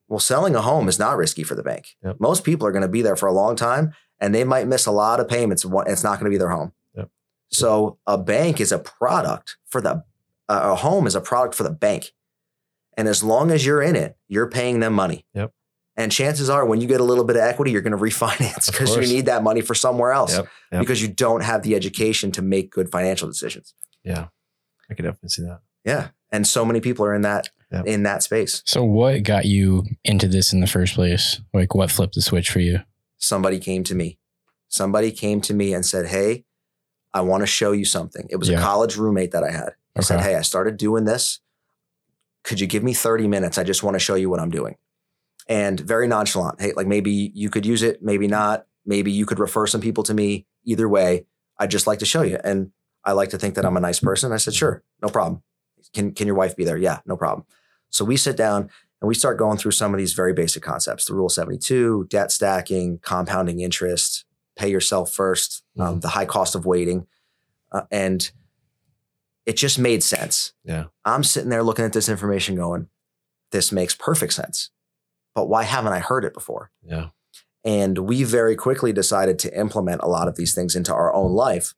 [0.08, 1.96] Well, selling a home is not risky for the bank.
[2.04, 2.16] Yep.
[2.20, 4.86] Most people are going to be there for a long time and they might miss
[4.86, 5.64] a lot of payments.
[5.86, 6.72] It's not going to be their home.
[6.96, 7.10] Yep.
[7.50, 10.04] So a bank is a product for the,
[10.48, 12.12] uh, a home is a product for the bank.
[12.96, 15.26] And as long as you're in it, you're paying them money.
[15.34, 15.52] Yep.
[15.98, 18.70] And chances are when you get a little bit of equity, you're going to refinance
[18.70, 20.48] because you need that money for somewhere else Yep.
[20.72, 20.80] Yep.
[20.80, 23.74] because you don't have the education to make good financial decisions.
[24.04, 24.28] Yeah.
[24.90, 25.60] I could definitely see that.
[25.84, 26.08] Yeah.
[26.30, 27.86] And so many people are in that Yep.
[27.86, 28.62] in that space.
[28.64, 31.40] So, what got you into this in the first place?
[31.52, 32.78] Like, what flipped the switch for you?
[33.18, 34.18] Somebody came to me.
[34.68, 36.44] Somebody came to me and said, Hey,
[37.14, 38.26] I want to show you something.
[38.30, 38.58] It was Yeah.
[38.58, 39.70] a college roommate that I had.
[39.94, 41.40] He said, Hey, I started doing this.
[42.42, 43.58] Could you give me 30 minutes?
[43.58, 44.76] I just want to show you what I'm doing.
[45.48, 46.60] And very nonchalant.
[46.60, 48.66] Hey, like maybe you could use it, maybe not.
[48.84, 50.46] Maybe you could refer some people to me.
[50.64, 51.26] Either way,
[51.58, 52.38] I'd just like to show you.
[52.44, 52.70] And
[53.04, 54.32] I like to think that I'm a nice person.
[54.32, 55.42] I said, Sure, no problem.
[55.94, 56.76] Can, can your wife be there?
[56.76, 57.46] Yeah, no problem.
[57.90, 58.68] So we sit down
[59.00, 62.30] and we start going through some of these very basic concepts the rule 72 debt
[62.32, 64.24] stacking compounding interest
[64.56, 67.06] pay yourself 1st um, the high cost of waiting.
[67.72, 68.30] Uh, and
[69.44, 70.52] it just made sense.
[70.64, 70.84] Yeah.
[71.04, 72.88] i'm sitting there looking at this information going
[73.52, 74.70] this makes perfect sense
[75.34, 76.70] but why haven't i heard it before?
[76.82, 77.08] Yeah.
[77.64, 81.32] and we very quickly decided to implement a lot of these things into our own
[81.32, 81.74] life.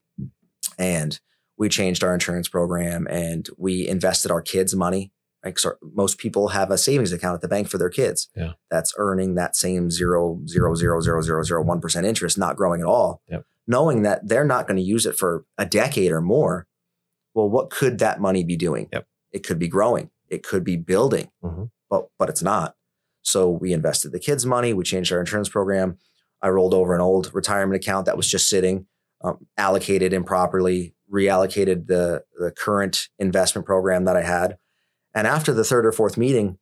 [0.78, 1.18] And
[1.56, 5.10] we changed our insurance program and we invested our kids money
[5.44, 8.52] like so most people have a savings account at the bank for their kids Yeah.
[8.70, 12.80] that's earning that same zero zero zero zero zero zero one percent interest not growing
[12.80, 13.44] at all Yep.
[13.66, 16.66] knowing that they're not going to use it for a decade or more
[17.34, 19.06] well what could that money be doing Yep.
[19.32, 21.70] it could be growing it could be building Mhm.
[21.88, 22.74] but but it's not
[23.22, 25.98] so we invested the kids money we changed our insurance program
[26.42, 28.86] i rolled over an old retirement account that was just sitting
[29.22, 34.56] um, allocated improperly reallocated the the current investment program that i had
[35.18, 36.58] and after the third or fourth meeting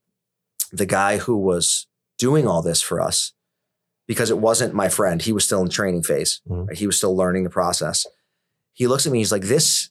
[0.73, 1.87] the guy who was
[2.19, 3.33] doing all this for us
[4.09, 6.69] because it wasn't my friend he was still in training phase Mhm.
[6.69, 6.79] right?
[6.79, 8.07] he was still learning the process
[8.73, 9.91] he looks at me he's like this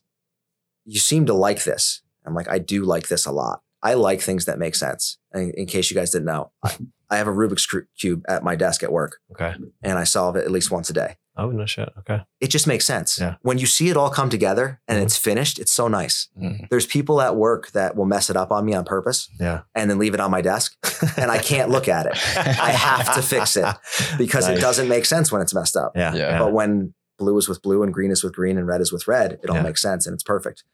[0.84, 4.20] you seem to like this i'm like i do like this a lot i like
[4.20, 6.76] things that make sense and in case you guys didn't know I,
[7.10, 7.66] I have a rubik's
[8.00, 9.54] cube at my desk at work Okay.
[9.82, 11.90] and i solve it at least once a day Oh no shit.
[11.98, 12.22] Okay.
[12.40, 13.34] it just makes sense Yeah.
[13.42, 15.02] when you see it all come together and Mhm.
[15.04, 16.68] it's finished it's so nice Mm.
[16.70, 19.60] there's people at work that will mess it up on me on purpose Yeah.
[19.74, 20.76] and then leave it on my desk
[21.16, 23.66] and i can't look at it I have to fix it
[24.18, 26.14] because it doesn't make sense when it's messed up Yeah.
[26.14, 26.38] Yeah.
[26.38, 29.08] but when blue is with blue and green is with green and red is with
[29.08, 29.62] red, it all Yeah.
[29.62, 30.64] makes sense and it's perfect.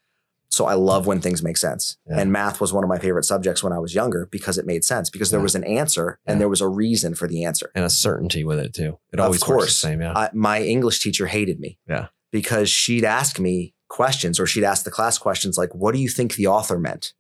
[0.52, 1.96] So I love when things make sense.
[2.06, 2.18] Yeah.
[2.20, 4.84] And math was one of my favorite subjects when I was younger because it made
[4.84, 5.44] sense because there Yeah.
[5.44, 6.38] was an answer and Yeah.
[6.40, 7.70] there was a reason for the answer.
[7.74, 8.98] and a certainty with it too.
[9.12, 9.80] It Of always works course.
[9.80, 10.00] the same.
[10.02, 10.12] Yeah.
[10.14, 11.78] I, my English teacher hated me.
[11.88, 12.08] Yeah.
[12.30, 16.08] Because she'd ask me questions or she'd ask the class questions like, what do you
[16.10, 17.14] think the author meant?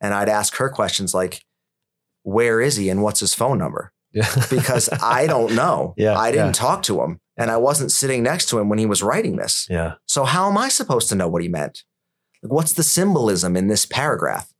[0.00, 1.42] And I'd ask her questions like,
[2.22, 3.92] where is he and what's his phone number?
[4.12, 4.28] yeah.
[4.50, 5.94] Because I don't know.
[5.96, 8.86] Yeah, I didn't talk to him and I wasn't sitting next to him when he
[8.86, 9.66] was writing this.
[9.70, 9.94] yeah.
[10.06, 11.84] So how am I supposed to know what he meant?
[12.42, 14.52] Like, what's the symbolism in this paragraph?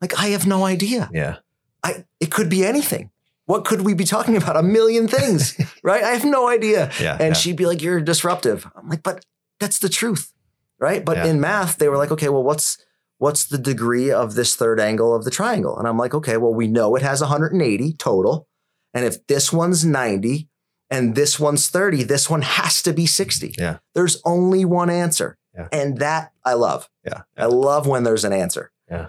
[0.00, 1.10] Like, I have no idea.
[1.12, 1.36] Yeah.
[1.82, 3.10] I it could be anything.
[3.46, 4.56] What could we be talking about?
[4.56, 6.02] A million things, right?
[6.04, 6.90] I have no idea.
[7.00, 7.14] Yeah.
[7.14, 7.32] And yeah.
[7.34, 9.24] she'd be like, "You're disruptive." I'm like, "But
[9.58, 10.32] that's the truth,
[10.78, 11.26] right?" But Yeah.
[11.26, 12.78] in math, they were like, "Okay, well, what's
[13.18, 16.54] what's the degree of this third angle of the triangle?" And I'm like, "Okay, well,
[16.54, 18.46] we know it has 180 total,
[18.94, 20.48] and if this one's 90
[20.88, 23.54] and this one's 30, this one has to be 60.
[23.58, 23.78] Yeah.
[23.94, 25.68] There's only one answer, Yeah.
[25.72, 26.88] and that I love.
[27.04, 27.22] yeah.
[27.36, 28.72] I love when there's an answer.
[28.90, 29.06] Yeah.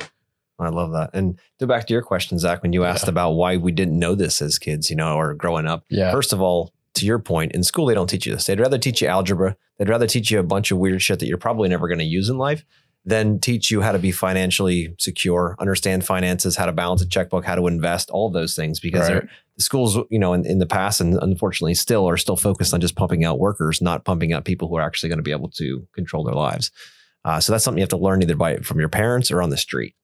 [0.60, 1.10] I love that.
[1.14, 3.10] And to back to your question, Zach, when you asked Yeah.
[3.12, 5.84] about why we didn't know this as kids, you know, or growing up.
[5.90, 6.12] Yeah.
[6.12, 8.46] First of all, to your point, in school they don't teach you this.
[8.46, 9.58] They'd rather teach you algebra.
[9.78, 12.06] They'd rather teach you a bunch of weird shit that you're probably never going to
[12.06, 12.64] use in life
[13.06, 17.44] than teach you how to be financially secure, understand finances, how to balance a checkbook,
[17.44, 18.80] how to invest, all of those things.
[18.80, 19.24] Because Right.
[19.58, 22.80] the schools, you know, in, in the past and unfortunately still are still focused on
[22.80, 25.50] just pumping out workers, not pumping out people who are actually going to be able
[25.50, 26.72] to control their lives.
[27.26, 29.50] Uh, so that's something you have to learn either by from your parents or on
[29.50, 29.96] the street.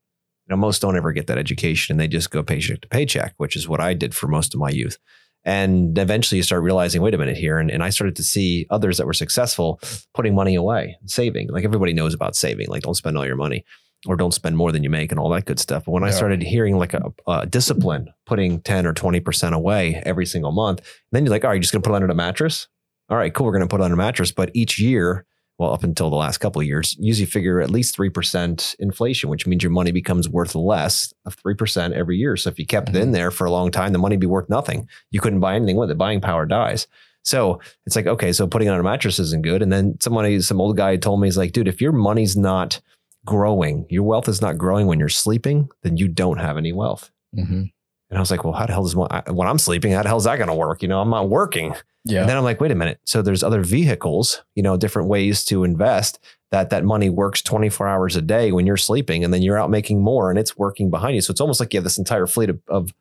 [0.48, 3.34] You know, most don't ever get that education and they just go paycheck to paycheck,
[3.38, 4.98] which is what I did for most of my youth.
[5.46, 7.60] And eventually you start realizing, wait a minute here.
[7.60, 9.80] And, and I started to see others that were successful
[10.14, 11.50] putting money away, saving.
[11.50, 13.64] Like everybody knows about saving, like don't spend all your money
[14.08, 15.86] or don't spend more than you make and all that good stuff.
[15.86, 16.10] But when yeah.
[16.10, 20.82] I started hearing like a, a, discipline, putting 10 or 20% away every single month,
[21.12, 22.68] then you're like, all right, you're just going to put it under a mattress.
[23.10, 23.46] All right, cool.
[23.46, 24.32] We're going to put it under a mattress.
[24.32, 25.26] But each year,
[25.60, 29.46] well, up until the last couple of years, usually figure at least 3% inflation, which
[29.46, 32.38] means your money becomes worth less of 3% every year.
[32.38, 32.96] So if you kept mm-hmm.
[32.96, 33.14] it in mm-hmm.
[33.14, 34.88] there for a long time, the money would be worth nothing.
[35.12, 35.98] You couldn't buy anything with it.
[35.98, 36.88] Buying power dies.
[37.24, 39.62] So it's like, okay, so putting it on a mattress isn't good.
[39.62, 42.80] And then somebody, some old guy told me, he's like, dude, if your money's not
[43.26, 47.12] growing, your wealth is not growing when you're sleeping, then you don't have any wealth.
[47.38, 47.64] Mm-hmm.
[48.10, 50.18] And I was like, well, how the hell does when I'm sleeping, how the hell
[50.18, 50.82] is that going to work?
[50.82, 51.76] You know, I'm not working.
[52.06, 52.22] Yeah.
[52.22, 53.00] And then I'm like, wait a minute.
[53.06, 56.20] So there's other vehicles, you know, different ways to invest
[56.52, 59.70] that that money works 24 hours a day when you're sleeping and then you're out
[59.70, 61.22] making more and it's working behind you.
[61.22, 62.92] So it's almost like you have this entire fleet of, of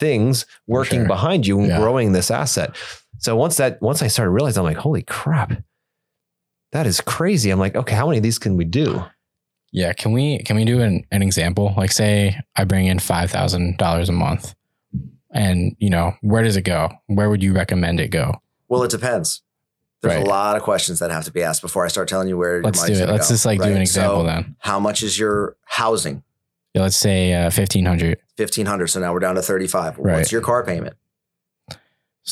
[0.00, 1.08] things working sure.
[1.08, 1.78] behind you and yeah.
[1.78, 2.74] growing this asset.
[3.18, 5.62] So once that, once I started realizing, I'm like, holy crap,
[6.72, 7.50] that is crazy.
[7.50, 9.04] I'm like, okay, how many of these can we do?
[9.74, 11.74] Yeah, can we can we do an, an example?
[11.76, 14.54] Like say I bring in five thousand dollars a month.
[15.32, 16.90] And you know, where does it go?
[17.08, 18.40] Where would you recommend it go?
[18.68, 19.42] Well, it depends.
[20.00, 20.24] There's right.
[20.24, 22.62] a lot of questions that have to be asked before I start telling you where.
[22.62, 23.08] Let's do it.
[23.08, 23.66] Let's go, just like right?
[23.66, 24.54] do an example so then.
[24.60, 26.22] How much is your housing?
[26.72, 28.18] Yeah, let's say uh, fifteen hundred.
[28.36, 28.88] Fifteen hundred.
[28.88, 29.98] So now we're down to thirty five.
[29.98, 30.18] Right.
[30.18, 30.94] What's your car payment?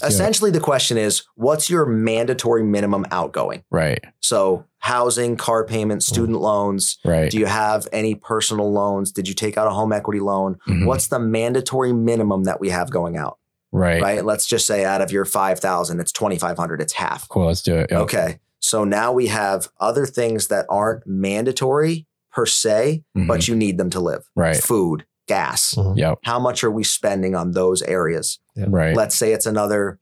[0.02, 3.64] Essentially, the question is, what's your mandatory minimum outgoing?
[3.70, 4.02] Right.
[4.20, 6.12] So housing, car payments, mm.
[6.12, 6.98] student loans.
[7.04, 7.30] Right.
[7.30, 9.12] Do you have any personal loans?
[9.12, 10.54] Did you take out a home equity loan?
[10.66, 10.86] Mm-hmm.
[10.86, 13.38] What's the mandatory minimum that we have going out?
[13.70, 14.02] Right.
[14.02, 14.24] Right.
[14.24, 16.80] Let's just say out of your 5,000, it's 2,500.
[16.80, 17.28] It's half.
[17.28, 17.46] Cool.
[17.46, 17.90] Let's do it.
[17.90, 18.00] Yep.
[18.02, 18.38] Okay.
[18.60, 23.26] So now we have other things that aren't mandatory per se, mm-hmm.
[23.26, 24.24] but you need them to live.
[24.36, 24.56] Right.
[24.56, 25.74] Food, gas.
[25.74, 25.98] Mm-hmm.
[25.98, 26.18] Yep.
[26.24, 28.38] How much are we spending on those areas?
[28.56, 28.68] Yep.
[28.70, 28.96] Right.
[28.96, 29.98] Let's say it's another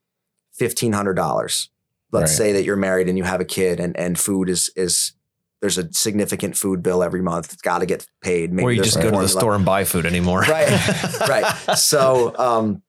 [0.61, 1.69] $1,500.
[2.13, 2.37] Let's right.
[2.37, 5.13] say that you're married and you have a kid and, and food is, is,
[5.61, 7.53] there's a significant food bill every month.
[7.53, 8.53] It's got to get paid.
[8.53, 10.41] Maybe or you just go to the store and buy food anymore.
[10.41, 10.71] Right.
[11.29, 11.79] right.
[11.79, 12.83] So, um,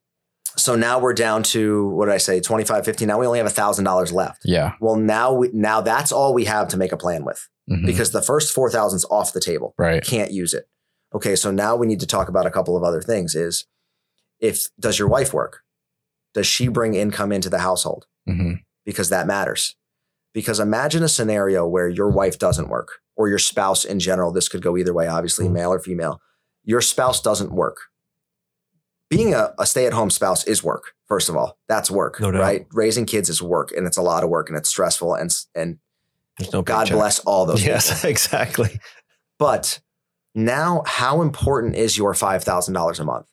[0.58, 2.40] so now we're down to what did I say?
[2.40, 3.08] 25, 15.
[3.08, 4.42] Now we only have a thousand dollars left.
[4.44, 4.74] Yeah.
[4.80, 7.86] Well, now we, now that's all we have to make a plan with mm-hmm.
[7.86, 9.74] because the first 4,000 is off the table.
[9.78, 10.04] Right.
[10.04, 10.68] Can't use it.
[11.14, 11.36] Okay.
[11.36, 13.66] So now we need to talk about a couple of other things is
[14.40, 15.62] if, does your wife work?
[16.34, 18.06] Does she bring income into the household?
[18.28, 18.54] Mm-hmm.
[18.86, 19.76] Because that matters.
[20.34, 24.32] Because imagine a scenario where your wife doesn't work or your spouse in general.
[24.32, 25.56] This could go either way, obviously, mm-hmm.
[25.56, 26.22] male or female.
[26.64, 27.78] Your spouse doesn't work.
[29.10, 31.58] Being a, a stay at home spouse is work, first of all.
[31.68, 32.66] That's work, no right?
[32.72, 35.80] Raising kids is work and it's a lot of work and it's stressful and, and
[36.54, 37.66] no God bless all those.
[37.66, 38.10] Yes, people.
[38.12, 38.80] exactly.
[39.38, 39.82] But
[40.34, 43.28] now, how important is your $5,000 a month?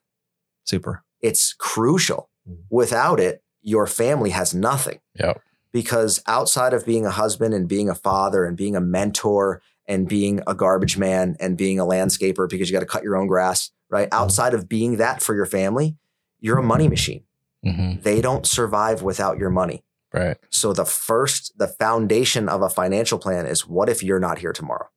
[0.65, 1.05] Super.
[1.21, 2.31] It's crucial.
[2.49, 2.63] Mm-hmm.
[2.71, 5.01] Without it, your family has nothing.
[5.15, 5.41] Yep.
[5.73, 10.09] Because outside of being a husband and being a father and being a mentor and
[10.09, 13.27] being a garbage man and being a landscaper because you got to cut your own
[13.27, 14.09] grass, right?
[14.11, 14.23] Mm-hmm.
[14.23, 15.97] Outside of being that for your family,
[16.41, 17.25] you're a money machine.
[17.65, 18.03] Mm-hmm.
[18.03, 19.85] They don't survive without your money.
[20.13, 20.39] Right.
[20.51, 24.53] So the first, the foundation of a financial plan is what if you're not here
[24.53, 24.89] tomorrow?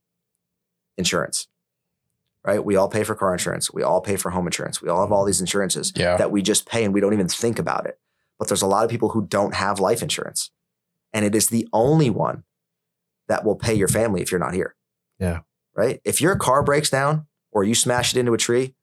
[0.98, 1.48] Insurance.
[2.44, 2.64] Right?
[2.64, 3.72] We all pay for car insurance.
[3.72, 4.82] We all pay for home insurance.
[4.82, 6.18] We all have all these insurances yeah.
[6.18, 8.00] that we just pay and we don't even think about it.
[8.40, 10.50] But there's a lot of people who don't have life insurance.
[11.14, 12.44] And it is the only one
[13.28, 14.76] that will pay your family if you're not here.
[15.20, 15.42] Yeah.
[15.76, 16.02] Right?
[16.04, 18.74] If your car breaks down or you smash it into a tree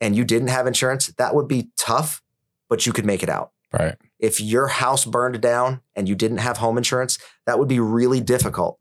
[0.00, 2.22] and you didn't have insurance, that would be tough,
[2.68, 3.52] but you could make it out.
[3.72, 3.96] Right.
[4.18, 8.20] If your house burned down and you didn't have home insurance, that would be really
[8.20, 8.78] difficult,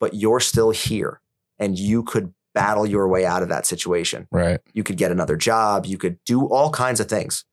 [0.00, 1.20] but you're still here
[1.58, 4.26] and you could battle your way out of that situation.
[4.32, 4.60] Right.
[4.72, 5.84] You could get another job.
[5.84, 7.44] You could do all kinds of things.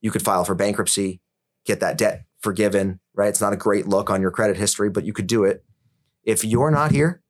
[0.00, 1.20] You could file for bankruptcy,
[1.66, 3.28] get that debt forgiven, right?
[3.28, 5.64] It's not a great look on your credit history, but you could do it.
[6.22, 7.20] If you're not here,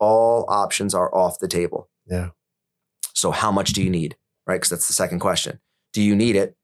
[0.00, 1.88] all options are off the table.
[2.06, 2.30] Yeah.
[3.14, 4.16] So how much do you need?
[4.48, 4.56] Right?
[4.56, 5.60] Because that's the second question.
[5.92, 6.56] Do you need it?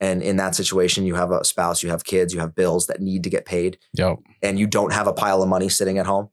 [0.00, 3.02] And in that situation, you have a spouse, you have kids, you have bills that
[3.02, 3.78] need to get paid.
[3.92, 4.20] Yep.
[4.40, 6.30] And you don't have a pile of money sitting at home,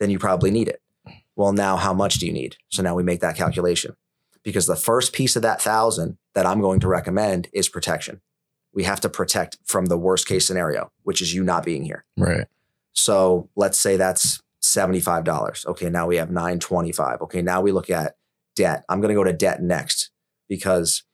[0.00, 0.81] then you probably need it.
[1.36, 2.56] Well, now how much do you need?
[2.68, 3.96] So now we make that calculation
[4.42, 8.20] because the first piece of that thousand that I'm going to recommend is protection.
[8.74, 12.04] We have to protect from the worst case scenario, which is you not being here.
[12.16, 12.46] Right.
[12.92, 15.66] So let's say that's $75.
[15.66, 17.22] Okay, now we have 925.
[17.22, 18.16] Okay, now we look at
[18.54, 18.84] debt.
[18.88, 20.10] I'm going to go to debt next
[20.48, 21.04] because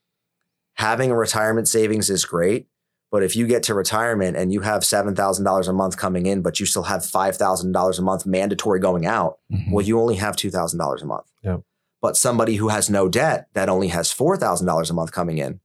[0.75, 2.69] having a retirement savings is great,
[3.11, 6.61] But if you get to retirement and you have $7,000 a month coming in, but
[6.61, 9.73] you still have $5,000 a month mandatory going out, Mhm.
[9.73, 11.27] well, you only have $2,000 a month.
[11.43, 11.63] Yep.
[12.03, 15.61] But somebody who has no debt that only has $4,000 a month coming in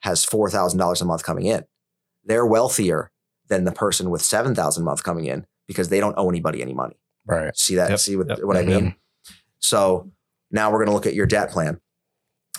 [0.00, 1.64] has $4,000 a month coming in.
[2.24, 3.10] They're wealthier
[3.48, 6.72] than the person with 7,000 a month coming in because they don't owe anybody any
[6.74, 6.96] money.
[7.26, 7.56] right.
[7.56, 7.90] See that?
[7.90, 8.66] Yep, See what, yep, what I mhm.
[8.66, 8.94] mean?
[9.60, 10.10] So
[10.50, 11.80] now we're going to look at your debt plan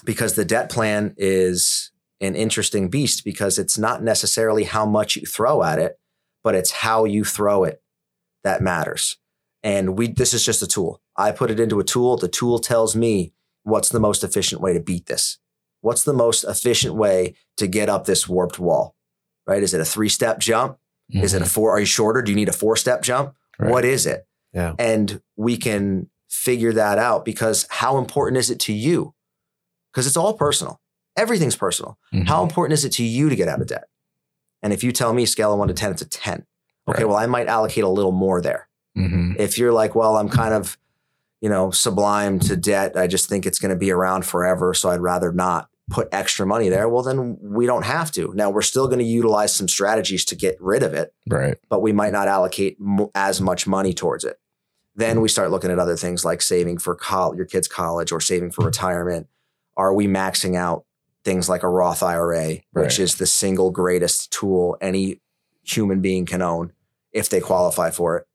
[0.06, 1.92] because the debt plan is
[2.24, 6.00] an interesting beast because it's not necessarily how much you throw at it,
[6.44, 7.82] but it's how you throw it
[8.44, 9.18] that matters.
[9.64, 11.02] And we this is just a tool.
[11.16, 12.18] I put it into a tool.
[12.18, 15.38] The tool tells me what's the most efficient way to beat this.
[15.82, 18.96] What's the most efficient way to get up this warped wall?
[19.46, 19.64] Right?
[19.64, 20.78] Is it a three-step jump?
[21.10, 21.50] Is it a mm-hmm.
[21.50, 21.72] four?
[21.72, 22.22] Are you shorter?
[22.22, 23.36] Do you need a four-step jump?
[23.60, 23.70] Right.
[23.70, 24.26] What is it?
[24.54, 24.74] Yeah.
[24.80, 29.14] And we can figure that out because how important is it to you?
[29.92, 30.80] Because it's all personal.
[31.16, 31.98] Everything's personal.
[32.14, 32.28] Mhm.
[32.28, 33.86] How important is it to you to get out of debt?
[34.62, 36.46] And if you tell me scale of one to 10, it's a 10.
[36.88, 37.08] Okay, Right.
[37.08, 38.68] well, I might allocate a little more there.
[38.98, 39.38] Mhm.
[39.40, 40.78] If you're like, well, I'm kind of,
[41.42, 44.74] you know, sublime to debt, I just think it's going to be around forever.
[44.74, 46.88] So I'd rather not put extra money there.
[46.88, 48.32] Well, then we don't have to.
[48.36, 51.58] Now we're still going to utilize some strategies to get rid of it Right.
[51.70, 54.40] but we might not allocate mo- as much money towards it.
[54.96, 58.22] Then we start looking at other things like saving for col- your kids' college or
[58.22, 59.28] saving for retirement.
[59.76, 60.86] Are we maxing out
[61.24, 65.22] things like a Roth IRA, which is the single greatest tool any
[65.64, 66.74] human being can own
[67.12, 68.26] if they qualify for it?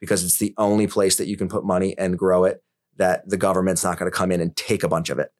[0.00, 2.62] Because it's the only place that you can put money and grow it
[2.96, 5.30] that the government's not going to come in and take a bunch of it.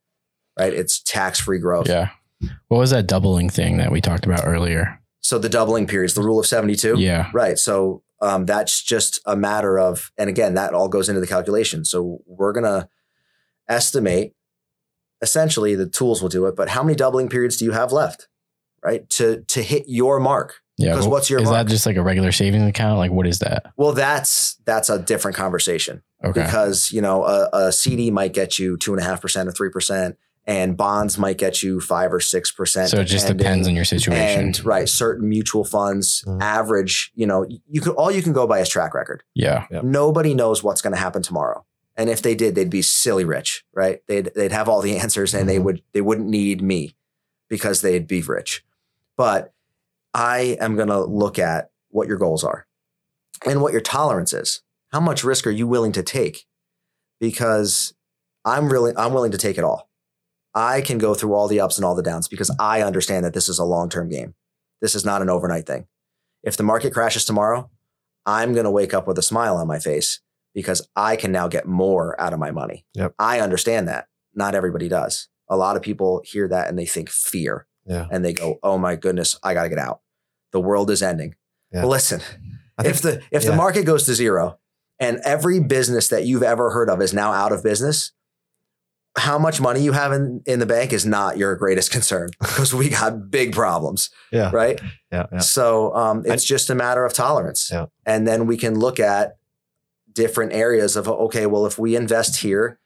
[0.58, 0.72] Right?
[0.72, 1.88] It's tax free growth.
[1.88, 2.10] Yeah.
[2.68, 5.00] What was that doubling thing that we talked about earlier?
[5.20, 6.98] So the doubling periods, the rule of 72.
[6.98, 7.30] Yeah.
[7.32, 7.58] Right.
[7.58, 11.84] So um, that's just a matter of, and again, that all goes into the calculation.
[11.84, 12.88] So we're going to
[13.68, 14.34] estimate
[15.22, 18.28] essentially the tools will do it, but how many doubling periods do you have left?
[18.84, 19.08] Right.
[19.10, 20.56] To, to hit your mark.
[20.76, 20.94] Yeah.
[20.94, 21.54] 'Cause Wh- what's your Is mark?
[21.66, 22.98] that just like a regular savings account?
[22.98, 23.66] Like what is that?
[23.76, 26.42] Well, that's, that's a different conversation Okay.
[26.42, 29.52] because, you know, a, a CD might get you two and a half percent or
[29.52, 30.16] 3%
[30.46, 32.88] and bonds might get you five or 6%.
[32.88, 34.46] So it just depends on your situation.
[34.46, 36.40] And right, certain mutual funds Mhm.
[36.42, 39.22] average, you know, you can, all you can go by is track record.
[39.34, 39.66] yeah.
[39.70, 39.84] Yep.
[39.84, 41.64] Nobody knows what's going to happen tomorrow.
[41.96, 44.00] And if they did, they'd be silly rich, right?
[44.08, 45.64] They'd they'd have all the answers and they Mhm.
[45.64, 46.96] would they wouldn't need me
[47.48, 48.64] because they'd be rich.
[49.16, 49.52] But
[50.14, 52.66] I am going to look at what your goals are
[53.46, 54.62] and what your tolerance is.
[54.90, 56.46] How much risk are you willing to take?
[57.20, 57.94] Because
[58.44, 59.88] I'm really I'm willing to take it all.
[60.54, 63.32] I can go through all the ups and all the downs because I understand that
[63.32, 64.34] this is a long-term game.
[64.80, 65.86] This is not an overnight thing.
[66.42, 67.70] If the market crashes tomorrow,
[68.26, 70.20] I'm going to wake up with a smile on my face
[70.54, 72.84] because I can now get more out of my money.
[72.94, 73.14] Yep.
[73.18, 74.06] I understand that.
[74.34, 75.28] Not everybody does.
[75.48, 78.06] A lot of people hear that and they think fear Yeah.
[78.10, 80.00] and they go, "Oh my goodness, I got to get out.
[80.52, 81.34] The world is ending."
[81.72, 81.80] Yeah.
[81.80, 82.20] Well, listen,
[82.78, 84.58] I if the if the market goes to zero
[84.98, 88.12] and every business that you've ever heard of is now out of business,
[89.18, 92.72] how much money you have in, in the bank is not your greatest concern because
[92.72, 94.50] we got big problems, Yeah.
[94.52, 94.80] right?
[95.10, 95.26] Yeah.
[95.32, 95.38] Yeah.
[95.40, 97.68] So um, it's just a matter of tolerance.
[97.70, 97.86] Yeah.
[98.06, 99.36] And then we can look at
[100.12, 102.78] different areas of, okay, well, if we invest here,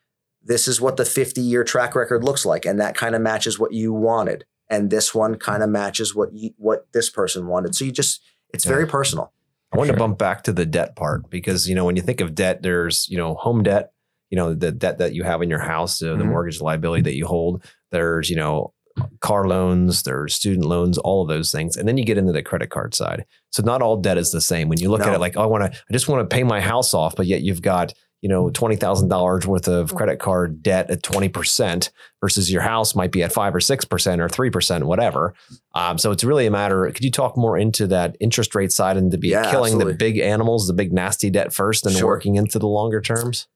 [0.43, 2.65] this is what the 50 year track record looks like.
[2.65, 4.45] And that kind of matches what you wanted.
[4.71, 7.75] And this one kind of matches what you, what this person wanted.
[7.75, 8.23] So you just,
[8.53, 8.73] it's Yeah.
[8.73, 9.33] very personal.
[9.73, 9.97] I want Sure.
[9.97, 12.63] to bump back to the debt part because you know when you think of debt,
[12.63, 13.91] there's you know home debt,
[14.31, 16.29] you know the debt that you have in your house, uh, the Mhm.
[16.29, 17.65] mortgage liability that you hold.
[17.91, 18.73] There's you know
[19.21, 22.43] car loans, there's student loans, all of those things, and then you get into the
[22.43, 23.25] credit card side.
[23.51, 24.69] So not all debt is the same.
[24.69, 26.43] When you look at it, like oh, I want to, I just want to pay
[26.43, 27.93] my house off, but yet you've got
[28.23, 31.91] you know twenty thousand dollars worth of credit card debt at twenty percent
[32.21, 35.35] versus your house might be at five or six percent or three percent, whatever.
[35.75, 36.91] Um, so it's really a matter.
[36.91, 39.93] Could you talk more into that interest rate side and to be Yeah, killing absolutely.
[39.93, 42.07] the big animals, the big nasty debt first, and Sure.
[42.09, 43.47] working into the longer terms?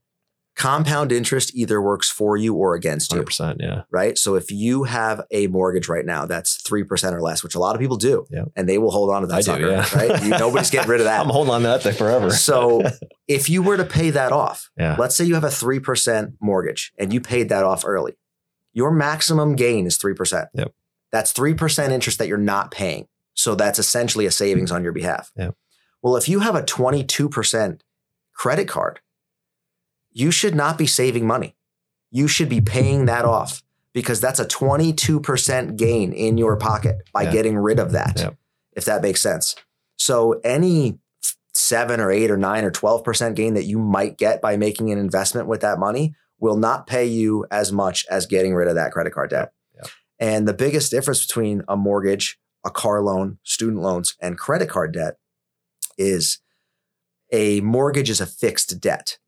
[0.61, 3.25] Compound interest either works for you or against you.
[3.59, 3.83] Yeah.
[3.91, 4.19] right?
[4.19, 7.75] So if you have a mortgage right now that's 3% or less, which a lot
[7.75, 8.45] of people do, Yeah.
[8.55, 9.89] and they will hold on to that I do, yeah.
[9.97, 10.23] right?
[10.23, 11.19] You, nobody's getting rid of that.
[11.21, 12.29] I'm holding on to that thing forever.
[12.31, 12.83] so
[13.27, 14.97] if you were to pay that off, Yeah.
[14.99, 18.13] let's say you have a 3% mortgage and you paid that off early,
[18.75, 20.49] your maximum gain is 3%.
[20.53, 20.75] Yep.
[21.11, 23.09] That's 3% interest that you're not paying.
[23.33, 25.31] So that's essentially a savings on your behalf.
[25.39, 25.57] Yep.
[26.03, 27.81] Well, if you have a 22%
[28.35, 29.01] credit card,
[30.13, 31.57] you should not be saving money.
[32.11, 37.23] You should be paying that off because that's a 22% gain in your pocket by
[37.23, 37.33] Yeah.
[37.33, 38.37] getting rid of that, Yep.
[38.73, 39.55] if that makes sense.
[39.97, 40.99] So any
[41.53, 44.99] seven or eight or nine or 12% gain that you might get by making an
[44.99, 48.93] investment with that money will not pay you as much as getting rid of that
[48.93, 49.53] credit card debt.
[49.75, 49.87] Yep.
[50.19, 54.93] And the biggest difference between a mortgage, a car loan, student loans, and credit card
[54.93, 55.19] debt
[55.99, 56.39] is
[57.33, 59.19] a mortgage is a fixed debt,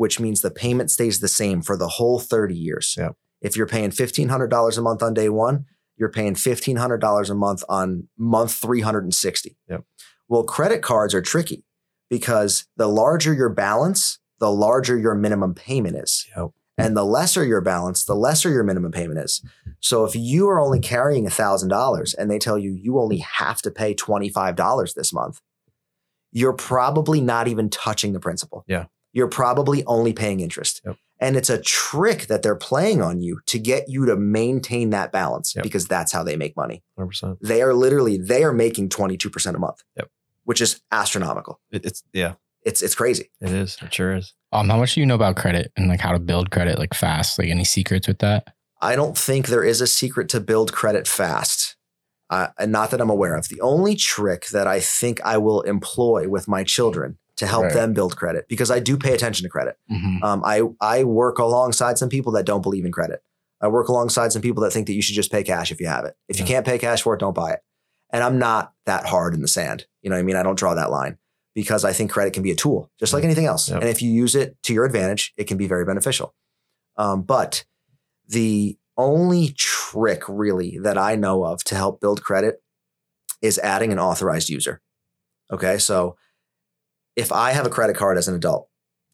[0.00, 2.94] which means the payment stays the same for the whole 30 years.
[2.96, 3.16] Yep.
[3.42, 5.66] If you're paying $1,500 a month on day one,
[5.98, 9.58] you're paying $1,500 a month on month 360.
[9.68, 9.84] Yep.
[10.26, 11.66] Well, credit cards are tricky
[12.08, 16.26] because the larger your balance, the larger your minimum payment is.
[16.34, 16.52] Yep.
[16.78, 19.44] And the lesser your balance, the lesser your minimum payment is.
[19.80, 23.70] So if you are only carrying $1,000 and they tell you you only have to
[23.70, 25.42] pay $25 this month,
[26.32, 28.64] you're probably not even touching the principal.
[28.66, 28.86] Yeah.
[29.12, 30.80] You're probably only paying interest.
[30.84, 30.96] Yep.
[31.22, 35.12] And it's a trick that they're playing on you to get you to maintain that
[35.12, 35.62] balance Yep.
[35.64, 36.82] because that's how they make money.
[36.98, 37.36] 100%.
[37.42, 39.82] They are literally, they are making 22% a month.
[39.96, 40.08] Yep.
[40.44, 41.60] Which is astronomical.
[41.70, 43.30] It, it's, yeah, It's it's crazy.
[43.40, 43.76] it is.
[43.82, 44.32] It sure is.
[44.52, 46.94] Um, how much do you know about credit and like how to build credit like
[46.94, 47.38] fast?
[47.38, 48.46] Like any secrets with that?
[48.80, 51.76] I don't think there is a secret to build credit fast.
[52.30, 53.48] Uh, and not that I'm aware of.
[53.48, 57.74] The only trick that I think I will employ with my children to help Right.
[57.74, 59.76] them build credit, because I do pay attention to credit.
[59.90, 60.22] Mhm.
[60.22, 63.22] Um, I I work alongside some people that don't believe in credit.
[63.60, 65.86] I work alongside some people that think that you should just pay cash if you
[65.88, 66.14] have it.
[66.28, 67.60] If you can't pay cash for it, don't buy it.
[68.10, 69.86] And I'm not that hard in the sand.
[70.02, 70.36] You know what I mean?
[70.36, 71.18] I don't draw that line
[71.54, 73.68] because I think credit can be a tool, just like anything else.
[73.68, 73.76] Yeah.
[73.76, 76.34] And if you use it to your advantage, it can be very beneficial.
[76.96, 77.64] Um, but
[78.28, 82.62] the only trick really that I know of to help build credit
[83.42, 84.80] is adding an authorized user.
[85.52, 85.78] Okay.
[85.78, 86.16] So
[87.20, 88.68] if I have a credit card as an adult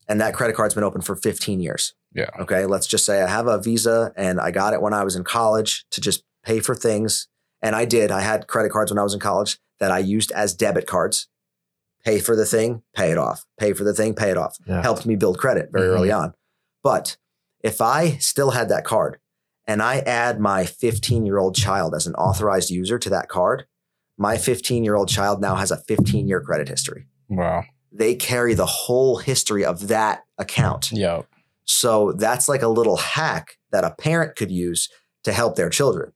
[0.09, 1.95] and that credit card's been open for 15 years.
[2.15, 2.31] Yeah.
[2.41, 2.65] Okay.
[2.67, 5.25] Let's just say I have a visa and I got it when I was in
[5.25, 7.29] college to just pay for things.
[7.61, 8.11] And I did.
[8.11, 11.29] I had credit cards when I was in college that I used as debit cards.
[12.05, 13.45] Pay for the thing, pay it off.
[13.59, 14.57] Pay for the thing, pay it off.
[14.67, 14.81] Yeah.
[14.83, 15.95] Helped me build credit very Mhm.
[15.95, 16.35] early on.
[16.85, 17.17] But
[17.63, 19.19] if I still had that card
[19.67, 23.67] and I add my 15 year old child as an authorized user to that card,
[24.17, 27.07] my 15 year old child now has a 15 year credit history.
[27.29, 27.65] Wow.
[27.97, 30.91] They carry the whole history of that account.
[30.93, 31.23] Yeah.
[31.65, 34.89] So that's like a little hack that a parent could use
[35.25, 36.13] to help their children.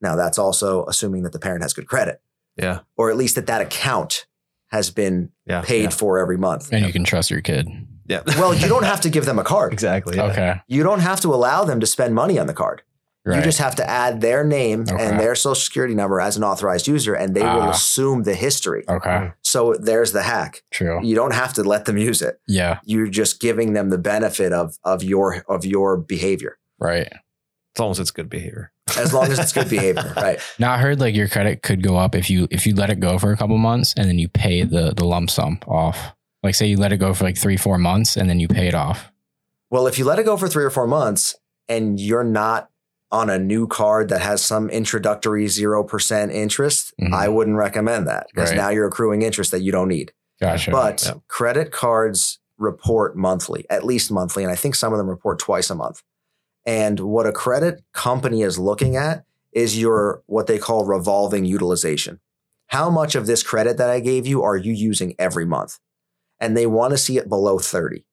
[0.00, 2.20] Now, that's also assuming that the parent has good credit,
[2.56, 2.80] Yeah.
[2.96, 4.26] or at least that that account
[4.70, 5.62] has been Yeah.
[5.62, 5.88] paid Yeah.
[5.90, 6.72] for every month.
[6.72, 7.68] And you can trust your kid.
[8.06, 8.22] Yeah.
[8.38, 9.72] Well, you don't have to give them a card.
[9.72, 10.16] exactly.
[10.16, 10.24] yeah.
[10.24, 10.60] Okay.
[10.66, 12.82] You don't have to allow them to spend money on the card.
[13.24, 13.36] Right.
[13.36, 15.04] You just have to add their name Okay.
[15.04, 17.70] and their social security number as an authorized user, and they will Ah.
[17.70, 18.84] assume the history.
[18.88, 19.32] okay.
[19.48, 20.62] So there's the hack.
[20.70, 21.00] True.
[21.02, 22.38] You don't have to let them use it.
[22.46, 22.80] Yeah.
[22.84, 27.08] You're just giving them the benefit of of your of your behavior, Right.
[27.74, 28.72] As long as it's good behavior.
[28.96, 30.38] as long as it's good behavior, right?
[30.58, 33.00] Now I heard like your credit could go up if you if you let it
[33.00, 36.14] go for a couple months and then you pay the the lump sum off.
[36.42, 38.68] Like say you let it go for like three four months and then you pay
[38.68, 39.10] it off.
[39.70, 41.36] Well, if you let it go for three or four months
[41.68, 42.68] and you're not
[43.10, 47.12] on a new card that has some introductory 0% interest, Mhm.
[47.14, 48.56] I wouldn't recommend that because Right.
[48.56, 50.12] now you're accruing interest that you don't need.
[50.40, 50.70] Gotcha.
[50.70, 51.14] But Yeah.
[51.28, 54.42] credit cards report monthly, at least monthly.
[54.42, 56.02] And I think some of them report twice a month.
[56.66, 62.20] And what a credit company is looking at is your what they call revolving utilization.
[62.66, 65.78] How much of this credit that I gave you are you using every month?
[66.38, 68.04] And they want to see it below 30.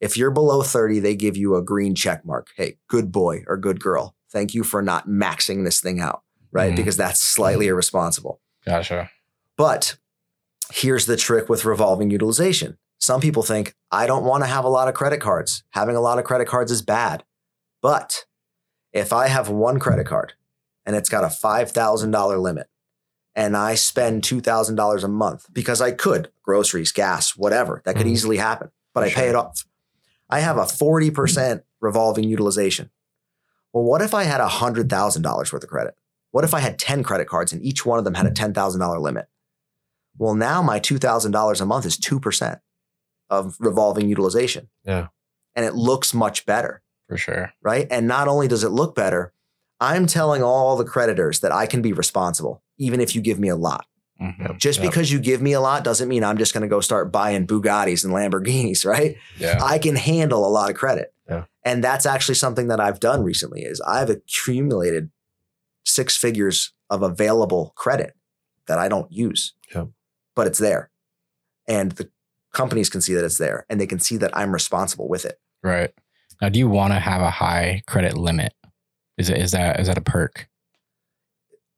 [0.00, 2.48] If you're below 30, they give you a green check mark.
[2.56, 4.16] Hey, good boy or good girl.
[4.32, 6.72] Thank you for not maxing this thing out, right?
[6.72, 6.76] Mhm.
[6.76, 8.40] Because that's slightly irresponsible.
[8.64, 9.10] gotcha.
[9.56, 9.96] But
[10.72, 12.78] here's the trick with revolving utilization.
[12.98, 15.64] Some people think, I don't want to have a lot of credit cards.
[15.70, 17.24] Having a lot of credit cards is bad.
[17.82, 18.24] But
[18.92, 20.34] if I have one credit card
[20.86, 22.68] and it's got a $5,000 limit
[23.34, 28.10] and I spend $2,000 a month because I could, groceries, gas, whatever, that could Mhm.
[28.10, 29.64] easily happen, but I pay it off.
[30.30, 32.90] I have a 40% revolving utilization.
[33.72, 35.94] Well, what if I had $100,000 worth of credit?
[36.30, 39.00] What if I had 10 credit cards and each one of them had a $10,000
[39.00, 39.26] limit?
[40.18, 42.60] Well, now my $2,000 a month is 2%
[43.30, 44.68] of revolving utilization.
[44.84, 45.08] Yeah.
[45.54, 47.52] And it looks much better, For sure.
[47.62, 47.86] right?
[47.90, 49.32] And not only does it look better,
[49.80, 53.48] I'm telling all the creditors that I can be responsible, even if you give me
[53.48, 53.86] a lot.
[54.20, 54.56] Mhm.
[54.58, 54.90] Just Yep.
[54.90, 57.46] because you give me a lot doesn't mean I'm just going to go start buying
[57.46, 59.16] Bugattis and Lamborghinis, right?
[59.38, 59.58] Yeah.
[59.62, 61.12] I can handle a lot of credit.
[61.64, 65.10] And that's actually something that I've done recently is I've accumulated
[65.84, 68.14] six figures of available credit
[68.66, 69.54] that I don't use.
[69.74, 69.86] Yeah.
[70.34, 70.90] But it's there.
[71.68, 72.10] And the
[72.52, 75.38] companies can see that it's there and they can see that I'm responsible with it.
[75.62, 75.90] Right.
[76.40, 78.52] Now, do you want to have a high credit limit?
[79.16, 80.48] Is it is that is that a perk?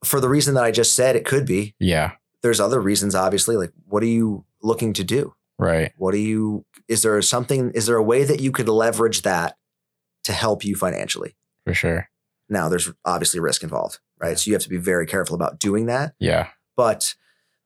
[0.03, 1.75] For the reason that I just said it could be.
[1.79, 2.13] Yeah.
[2.41, 5.35] There's other reasons obviously like what are you looking to do?
[5.57, 5.93] Right.
[5.97, 9.55] What do you is there something is there a way that you could leverage that
[10.25, 11.35] to help you financially?
[11.65, 12.09] For sure.
[12.49, 14.37] Now there's obviously risk involved, right?
[14.37, 16.13] So you have to be very careful about doing that.
[16.19, 16.49] Yeah.
[16.77, 17.15] But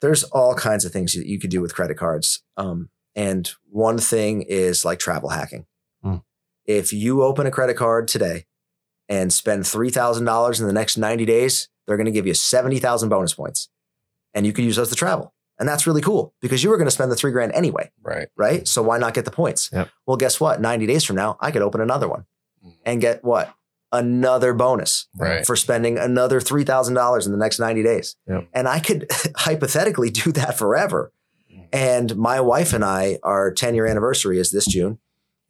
[0.02, 2.42] there's all kinds of things that you could do with credit cards.
[2.56, 5.66] Um, and one thing is like travel hacking.
[6.02, 6.18] Hmm.
[6.66, 8.46] If you open a credit card today
[9.10, 13.34] and spend $3,000 in the next 90 days, they're going to give you 70,000 bonus
[13.34, 13.68] points
[14.34, 15.34] and you can use those to travel.
[15.58, 18.30] And that's really cool because you were going to spend the three grand anyway, Right.
[18.38, 18.66] right?
[18.66, 19.70] So why not get the points?
[19.74, 19.90] Yep.
[20.06, 20.62] Well, guess what?
[20.62, 22.26] 90 days from now, I could open another one
[22.90, 23.54] and get what?
[23.92, 25.46] Another bonus Right.
[25.46, 28.16] for spending another $3,000 in the next 90 days.
[28.28, 28.48] Yep.
[28.54, 31.12] And I could hypothetically do that forever.
[31.74, 35.00] And my wife and I, our 10 year anniversary is this June,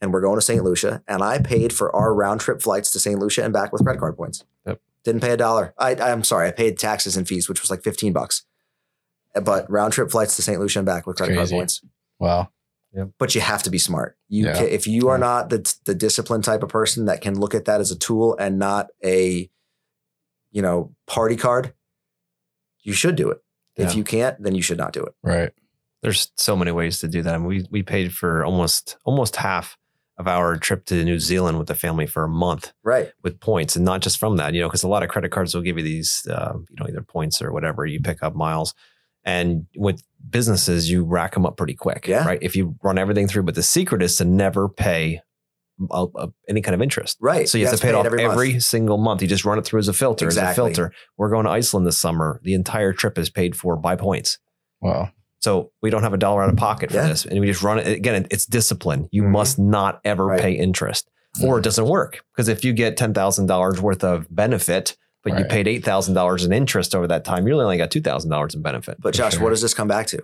[0.02, 0.64] and we're going to St.
[0.64, 1.02] Lucia.
[1.08, 3.20] And I paid for our round trip flights to St.
[3.20, 4.44] Lucia and back with credit card points.
[4.66, 4.82] Yep.
[5.06, 5.74] Didn't pay a dollar.
[5.78, 8.44] I, I'm sorry, I paid taxes and fees, which was like 15 bucks.
[9.42, 10.60] But round trip flights to St.
[10.60, 11.82] Lucia and back with credit card points.
[12.20, 12.50] Wow.
[13.18, 14.18] But you have to be smart.
[14.28, 14.54] You Yeah.
[14.56, 15.20] ca if you are Yeah.
[15.26, 18.36] not the the disciplined type of person that can look at that as a tool
[18.40, 19.50] and not a,
[20.52, 21.74] you know, party card,
[22.82, 23.42] you should do it.
[23.76, 25.14] If you can't, then you should not do it.
[25.24, 25.52] Right.
[26.02, 27.34] There's so many ways to do that.
[27.34, 29.78] I mean, we we paid for almost almost half
[30.18, 33.14] of our trip to New Zealand with the family for a month Right.
[33.24, 35.56] with points, and not just from that, you know, because a lot of credit cards
[35.56, 38.74] will give you these, uh, you know, either points or whatever you pick up miles.
[39.30, 42.26] And with businesses, you rack them up pretty quick, Yeah.
[42.26, 42.40] right?
[42.42, 45.22] If you run everything through, but the secret is to never pay
[45.92, 47.18] uh, uh, any kind of interest.
[47.22, 47.48] Right.
[47.48, 48.64] So you, have to pay it off every, month.
[48.64, 49.22] single month.
[49.22, 50.28] You just run it through as a filter.
[50.28, 50.52] As Exactly.
[50.64, 50.92] a filter.
[51.18, 52.42] We're going to Iceland this summer.
[52.44, 54.40] The entire trip is paid for by points.
[54.82, 55.12] Wow.
[55.40, 57.08] So we don't have a dollar out of pocket for Yeah.
[57.08, 58.28] this, and we just run it again.
[58.30, 59.08] It's discipline.
[59.12, 59.30] You Mhm.
[59.32, 60.42] must not ever Right.
[60.42, 61.10] pay interest,
[61.42, 62.20] or it doesn't work.
[62.36, 66.14] Because if you get ten thousand dollars worth of benefit, but you paid eight thousand
[66.14, 68.98] dollars in interest over that time, you really only got two thousand dollars in benefit.
[69.00, 69.44] But Josh, sure.
[69.44, 70.24] what does this come back to?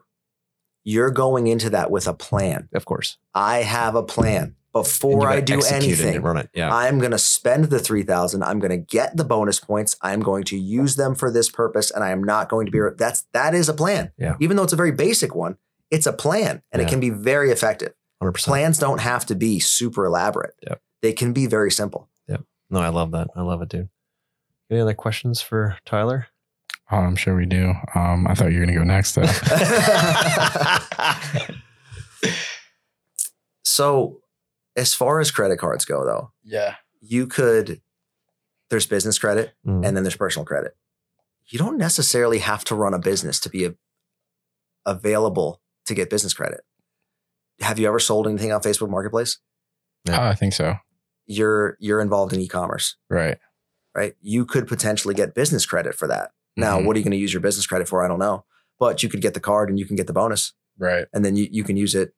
[0.83, 2.69] You're going into that with a plan.
[2.73, 6.21] Of course, I have a plan before I do anything.
[6.21, 6.49] run it.
[6.53, 8.43] Yeah, I'm going to spend the 3000.
[8.43, 9.95] I'm going to get the bonus points.
[10.01, 12.79] I'm going to use them for this purpose and I am not going to be
[12.97, 14.11] that's that is a plan.
[14.17, 14.35] Yeah.
[14.39, 15.57] Even though it's a very basic one,
[15.89, 16.87] it's a plan and Yeah.
[16.87, 17.93] it can be very effective.
[18.21, 18.51] hundred percent.
[18.51, 20.53] Plans don't have to be super elaborate.
[20.67, 20.81] Yep.
[21.01, 22.09] They can be very simple.
[22.27, 22.41] Yep.
[22.69, 23.29] No, I love that.
[23.35, 23.89] I love it, dude.
[24.69, 26.27] Any other questions for Tyler?
[26.91, 27.73] Oh, I'm sure we do.
[27.95, 29.23] Um, I thought you were gonna go next though.
[33.63, 34.21] So,
[34.75, 36.75] as far as credit cards go though, yeah.
[37.01, 37.81] you could
[38.69, 39.85] there's business credit Mm.
[39.85, 40.75] and then there's personal credit.
[41.47, 43.75] You don't necessarily have to run a business to be a,
[44.85, 46.61] available to get business credit.
[47.61, 49.39] Have you ever sold anything on Facebook Marketplace?
[50.05, 50.25] Yeah.
[50.25, 50.75] Oh, I think so.
[51.27, 53.37] You're you're involved in e-commerce, Right.
[53.95, 54.15] Right?
[54.21, 56.31] You could potentially get business credit for that.
[56.57, 56.85] Now, Mhm.
[56.85, 58.03] what are you going to use your business credit for?
[58.03, 58.45] I don't know.
[58.79, 61.07] But you could get the card and you can get the bonus Right.
[61.13, 62.13] and then you, you can use it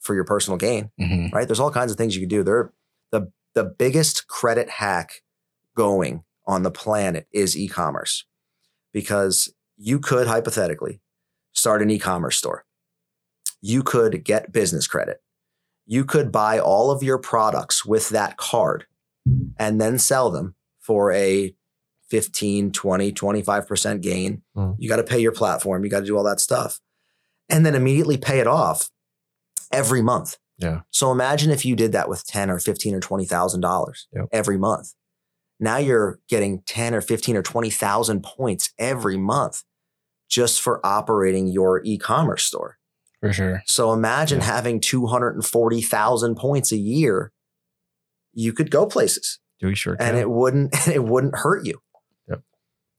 [0.00, 0.90] for your personal gain.
[0.98, 1.46] hmm right?
[1.48, 2.42] There's all kinds of things you can do.
[2.42, 2.72] There,
[3.10, 5.22] the the biggest credit hack
[5.74, 8.24] going on the planet is e-commerce,
[8.92, 11.00] because you could hypothetically
[11.52, 12.64] start an e-commerce store.
[13.60, 15.22] You could get business credit.
[15.86, 18.86] You could buy all of your products with that card
[19.58, 20.54] and then sell them
[20.86, 21.54] for a
[22.10, 24.42] 15, 20, 25% gain.
[24.56, 24.76] Mm.
[24.78, 25.82] You got to pay your platform.
[25.84, 26.80] You got to do all that stuff.
[27.48, 28.90] And then immediately pay it off
[29.72, 30.36] every month.
[30.58, 30.82] Yeah.
[30.90, 34.26] So imagine if you did that with 10 or 15 or $20,000 Yep.
[34.32, 34.94] every month.
[35.58, 39.62] Now you're getting 10 or 15 or 20,000 points every month
[40.28, 42.78] just for operating your e-commerce store.
[43.20, 43.62] For sure.
[43.66, 44.46] So imagine Yeah.
[44.46, 47.32] having 240,000 points a year.
[48.32, 50.08] You could go places Do we sure can?
[50.08, 51.80] and it wouldn't it wouldn't hurt you.
[52.28, 52.42] Yep,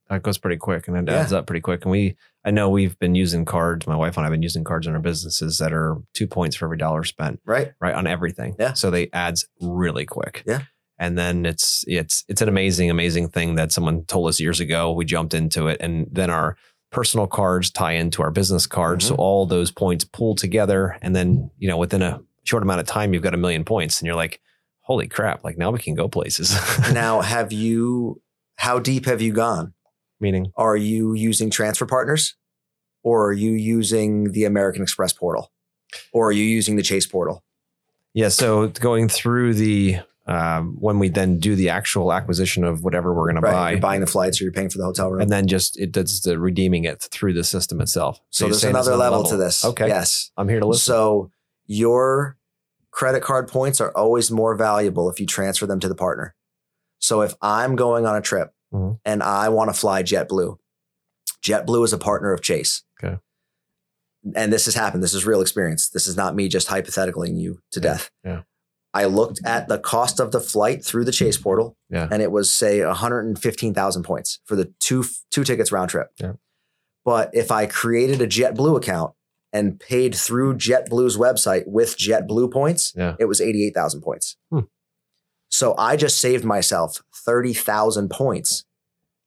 [0.09, 1.19] that goes pretty quick and it Yeah.
[1.21, 1.83] adds up pretty quick.
[1.83, 3.85] And we, I know we've been using cards.
[3.87, 6.55] My wife and I have been using cards in our businesses that are two points
[6.55, 7.73] for every dollar spent, Right?
[7.81, 8.55] right on everything.
[8.59, 8.73] Yeah.
[8.73, 10.43] So they adds really quick.
[10.47, 10.61] Yeah.
[10.99, 14.91] And then it's it's it's an amazing amazing thing that someone told us years ago.
[14.93, 16.57] We jumped into it, and then our
[16.89, 19.05] personal cards tie into our business cards.
[19.05, 19.19] So Mhm.
[19.19, 23.13] all those points pull together, and then you know within a short amount of time,
[23.13, 24.39] you've got a million points, and you're like,
[24.87, 25.43] holy crap!
[25.43, 26.55] Like now we can go places.
[26.93, 28.21] now, have you
[28.55, 29.73] how deep have you gone?
[30.19, 32.35] Meaning, Are you using transfer partners
[33.03, 35.51] or are you using the American Express portal?
[36.11, 37.43] Or are you using the Chase portal?
[38.15, 38.29] Yeah.
[38.29, 43.31] So going through the um, when we then do the actual acquisition of whatever we're
[43.31, 43.51] going to Right.
[43.53, 45.21] buy, You're buying the flights or you're paying for the hotel room.
[45.21, 48.19] and then just it does the redeeming it through the system itself.
[48.31, 49.63] so you're there's another level, to this.
[49.63, 49.87] Okay.
[49.87, 50.31] Yes.
[50.35, 50.81] I'm here to listen.
[50.83, 51.31] So
[51.67, 52.37] your
[52.97, 56.33] credit card points are always more valuable if you transfer them to the partner.
[56.97, 58.99] So if I'm going on a trip Mhm.
[59.05, 60.57] and I want to fly JetBlue,
[61.43, 62.81] JetBlue is a partner of Chase.
[62.99, 63.19] Okay.
[64.35, 65.03] And this has happened.
[65.03, 65.89] This is real experience.
[65.91, 67.83] This is not me just hypothetically you to Yeah.
[67.83, 68.09] death.
[68.23, 68.41] Yeah.
[68.95, 72.07] I looked at the cost of the flight through the Chase portal, Yeah.
[72.11, 76.09] and it was say 115,000 points for the two two tickets round trip.
[76.17, 76.33] Yeah.
[77.05, 79.13] But if I created a JetBlue account
[79.53, 83.15] and paid through JetBlue's website with JetBlue points, Yeah.
[83.19, 84.35] it was 88,000 points.
[84.51, 84.61] Hmm.
[85.49, 88.65] So I just saved myself 30,000 points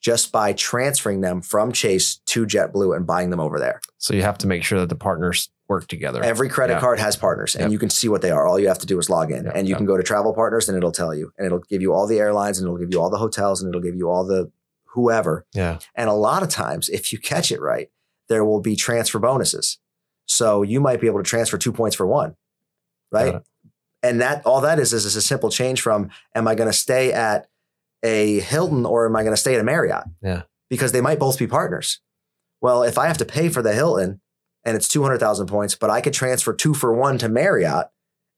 [0.01, 3.81] just by transferring them from Chase to JetBlue and buying them over there.
[3.99, 6.23] So you have to make sure that the partners work together.
[6.23, 6.81] Every credit Yeah.
[6.81, 7.71] card has partners and Yep.
[7.73, 8.47] you can see what they are.
[8.47, 9.53] All you have to do is log in Yep.
[9.55, 9.79] and you Yep.
[9.79, 12.19] can go to travel partners and it'll tell you and it'll give you all the
[12.19, 14.51] airlines and it'll give you all the hotels and it'll give you all the
[14.95, 15.47] whoever.
[15.55, 15.79] yeah.
[15.95, 17.91] And a lot of times, if you catch it right,
[18.29, 19.79] there will be transfer bonuses.
[20.31, 22.37] So you might be able to transfer two points for one,
[23.11, 23.43] right?
[24.01, 26.73] And that all that is is, is a simple change from am I going to
[26.73, 27.49] stay at
[28.05, 30.05] a Hilton or am I going to stay at a Marriott?
[30.23, 30.43] Yeah.
[30.69, 32.01] Because they might both be partners.
[32.61, 34.21] Well, if I have to pay for the Hilton
[34.65, 37.89] and it's 200,000 points, but I could transfer two for one to Marriott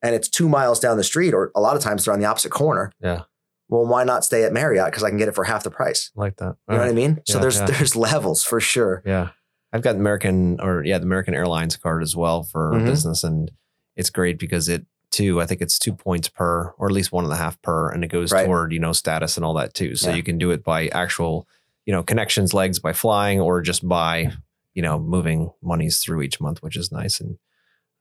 [0.01, 2.27] and it's two miles down the street, or a lot of times they're on the
[2.27, 2.91] opposite corner.
[3.01, 3.25] Yeah.
[3.69, 4.87] Well, why not stay at Marriott?
[4.87, 6.11] Because I can get it for half the price.
[6.17, 6.57] Like that.
[6.69, 7.21] You know what I mean?
[7.27, 7.67] so there's yeah.
[7.67, 9.03] there's levels for sure.
[9.05, 9.31] Yeah.
[9.73, 12.87] I've got American or yeah, the American Airlines card as well for Mhm.
[12.87, 13.25] business.
[13.25, 13.51] And
[13.97, 17.25] it's great because it too, I think it's two points per or at least one
[17.25, 18.47] and a half per, and it goes Right.
[18.47, 19.95] toward, you know, status and all that too.
[19.97, 20.17] So Yeah.
[20.17, 21.47] you can do it by actual,
[21.87, 24.33] you know, connections legs by flying or just by,
[24.75, 27.21] you know, moving monies through each month, which is nice.
[27.21, 27.37] And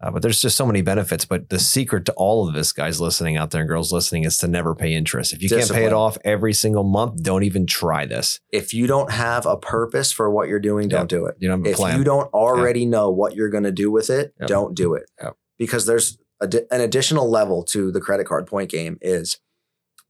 [0.01, 1.25] uh, but there's just so many benefits.
[1.25, 4.37] But the secret to all of this, guys listening out there and girls listening, is
[4.37, 5.33] to never pay interest.
[5.33, 8.39] If you can't pay it off every single month, don't even try this.
[8.49, 11.35] If you don't have a purpose for what you're doing, don't do it.
[11.39, 11.97] You don't If plan.
[11.97, 14.47] you don't already know what you're going to do with it, Yep.
[14.49, 15.03] don't do it.
[15.21, 15.35] Yep.
[15.57, 19.39] Because there's a di- an additional level to the credit card point game is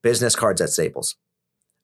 [0.01, 1.15] business cards at Staples.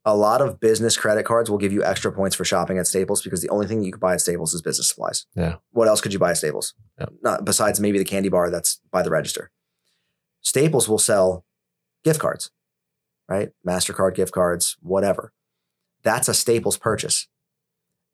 [0.07, 3.21] A lot of business credit cards will give you extra points for shopping at Staples
[3.21, 5.25] because the only thing you can buy at Staples is business supplies.
[5.35, 5.55] Yeah.
[5.71, 6.73] What else could you buy at Staples?
[6.97, 7.09] Yep.
[7.23, 9.51] Not besides maybe the candy bar that's by the register.
[10.39, 11.43] Staples will sell
[12.05, 12.51] gift cards,
[13.27, 13.49] right?
[13.67, 15.33] MasterCard gift cards, whatever.
[16.03, 17.27] That's a Staples purchase.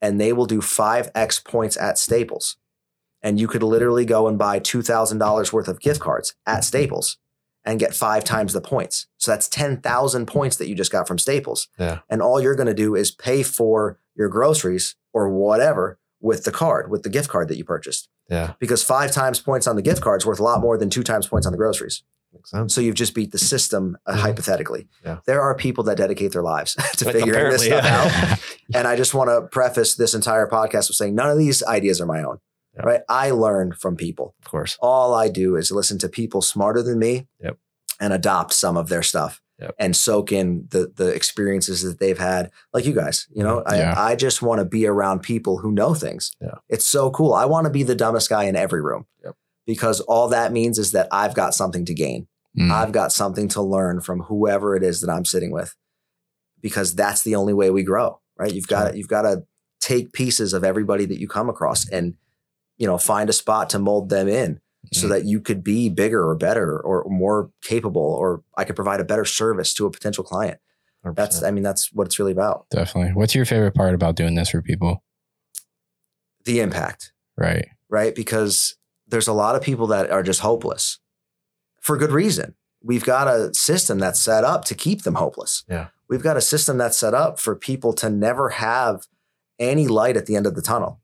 [0.01, 2.57] And they will do 5x points at Staples.
[3.21, 7.19] And you could literally go and buy $2,000 worth of gift cards at Staples
[7.65, 9.07] and get five times the points.
[9.17, 11.67] So that's 10,000 points that you just got from Staples.
[11.79, 11.99] Yeah.
[12.09, 16.51] And all you're going to do is pay for your groceries or whatever with the
[16.51, 18.09] card, with the gift card that you purchased.
[18.29, 18.53] yeah.
[18.59, 21.03] Because five times points on the gift card is worth a lot more than two
[21.03, 22.03] times points on the groceries.
[22.33, 22.73] Makes sense.
[22.73, 24.19] So you've just beat the system uh, Mhm.
[24.19, 24.87] hypothetically.
[25.05, 25.19] Yeah.
[25.25, 28.31] There are people that dedicate their lives to But figuring this stuff yeah.
[28.31, 28.39] out.
[28.73, 32.01] And I just want to preface this entire podcast with saying none of these ideas
[32.01, 32.39] are my own.
[32.75, 32.81] Yeah.
[32.83, 33.01] Right?
[33.07, 34.35] I learn from people.
[34.43, 34.77] Of course.
[34.81, 37.57] All I do is listen to people smarter than me Yep.
[37.99, 39.75] and adopt some of their stuff Yep.
[39.77, 42.49] and soak in the the experiences that they've had.
[42.73, 43.93] Like you guys, you know, Yeah.
[43.95, 46.31] I, I just want to be around people who know things.
[46.41, 46.55] Yeah.
[46.67, 47.33] It's so cool.
[47.33, 49.05] I want to be the dumbest guy in every room.
[49.23, 49.35] Yep.
[49.67, 52.27] Because all that means is that I've got something to gain.
[52.59, 52.71] Mm.
[52.71, 55.75] I've got something to learn from whoever it is that I'm sitting with,
[56.61, 58.53] because that's the only way we grow, right?
[58.53, 59.43] You've got to, you've got to
[59.81, 62.15] take pieces of everybody that you come across and,
[62.77, 64.59] you know, find a spot to mold them in
[64.91, 65.09] so Mhm.
[65.09, 69.05] that you could be bigger or better or more capable, or I could provide a
[69.05, 70.59] better service to a potential client.
[71.03, 71.15] 100%.
[71.15, 72.65] That's, I mean, that's what it's really about.
[72.69, 73.13] Definitely.
[73.13, 75.03] What's your favorite part about doing this for people?
[76.45, 77.13] The impact.
[77.37, 77.67] Right.
[77.89, 78.13] right?
[78.13, 78.75] Because
[79.07, 80.99] there's a lot of people that are just hopeless
[81.81, 82.55] for good reason.
[82.81, 85.63] We've got a system that's set up to keep them hopeless.
[85.69, 85.87] Yeah.
[86.09, 89.07] We've got a system that's set up for people to never have
[89.59, 90.99] any light at the end of the tunnel.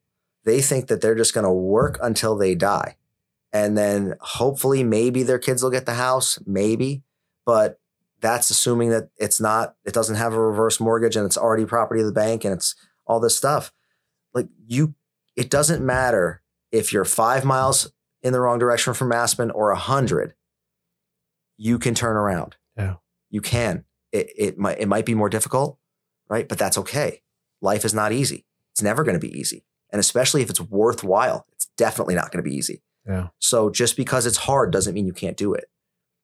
[0.46, 2.96] They think that they're just going to work until they die.
[3.52, 7.04] And then hopefully, maybe their kids will get the house, maybe,
[7.46, 7.80] but
[8.22, 12.02] that's assuming that it's not, it doesn't have a reverse mortgage and it's already property
[12.02, 12.76] of the bank and it's
[13.08, 13.72] all this stuff.
[14.34, 14.94] Like you,
[15.36, 19.78] it doesn't matter if you're five miles in the wrong direction from Aspen or a
[19.78, 20.34] hundred,
[21.58, 22.56] you can turn around.
[22.78, 22.96] Yeah.
[23.30, 23.86] You can.
[24.12, 25.78] It, it might it might be more difficult,
[26.30, 26.48] right?
[26.48, 27.22] But that's okay.
[27.62, 28.46] Life is not easy.
[28.72, 29.66] It's never going to be easy.
[29.92, 32.82] And especially if it's worthwhile, it's definitely not going to be easy.
[33.08, 33.30] Yeah.
[33.40, 35.70] So just because it's hard doesn't mean you can't do it.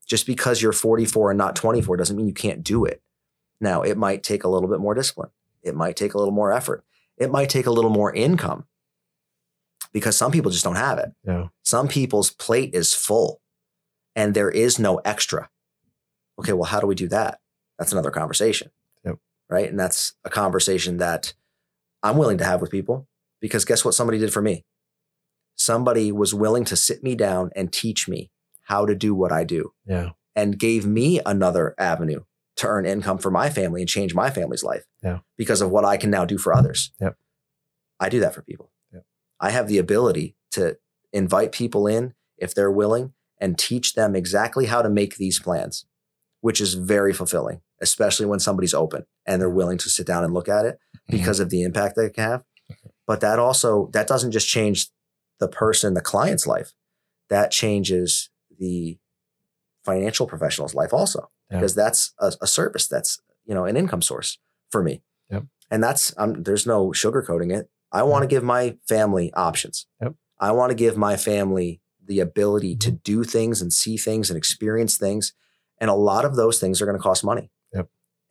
[0.05, 3.01] Just because you're 44 and not 24 doesn't mean you can't do it.
[3.59, 5.29] Now, it might take a little bit more discipline.
[5.63, 6.83] It might take a little more effort.
[7.17, 8.65] It might take a little more income
[9.93, 11.11] because some people just don't have it.
[11.25, 11.47] Yeah.
[11.63, 13.41] Some people's plate is full
[14.15, 15.49] and there is no extra.
[16.37, 17.39] Okay, well, how do we do that?
[17.79, 18.69] That's another conversation.
[19.05, 19.17] Yep.
[19.49, 19.69] Right.
[19.69, 21.33] And that's a conversation that
[22.03, 23.07] I'm willing to have with people
[23.41, 24.63] because guess what somebody did for me?
[25.55, 28.29] Somebody was willing to sit me down and teach me
[28.63, 30.11] how to do what I do Yeah.
[30.35, 32.21] and gave me another avenue
[32.57, 35.19] to earn income for my family and change my family's life Yeah.
[35.37, 36.91] because of what I can now do for others.
[36.99, 37.15] Yep.
[37.99, 38.71] I do that for people.
[38.91, 39.03] Yep.
[39.39, 40.77] I have the ability to
[41.13, 45.85] invite people in if they're willing and teach them exactly how to make these plans,
[46.41, 50.33] which is very fulfilling, especially when somebody's open and they're willing to sit down and
[50.33, 51.17] look at it Mm-hmm.
[51.17, 52.43] because of the impact they can have.
[53.07, 54.87] But that also that doesn't just change
[55.39, 56.73] the person, the client's life.
[57.29, 58.97] That changes the
[59.83, 61.57] financial professional's life also Yeah.
[61.59, 64.39] because that's a, a service that's you know an income source
[64.71, 65.01] for me.
[65.29, 65.43] Yep.
[65.71, 67.69] And that's um, there's no sugarcoating it.
[67.91, 69.85] I want to give my family options.
[70.01, 70.15] Yep.
[70.39, 74.37] I want to give my family the ability to do things and see things and
[74.37, 75.33] experience things.
[75.79, 77.49] And a lot of those things are going to cost money.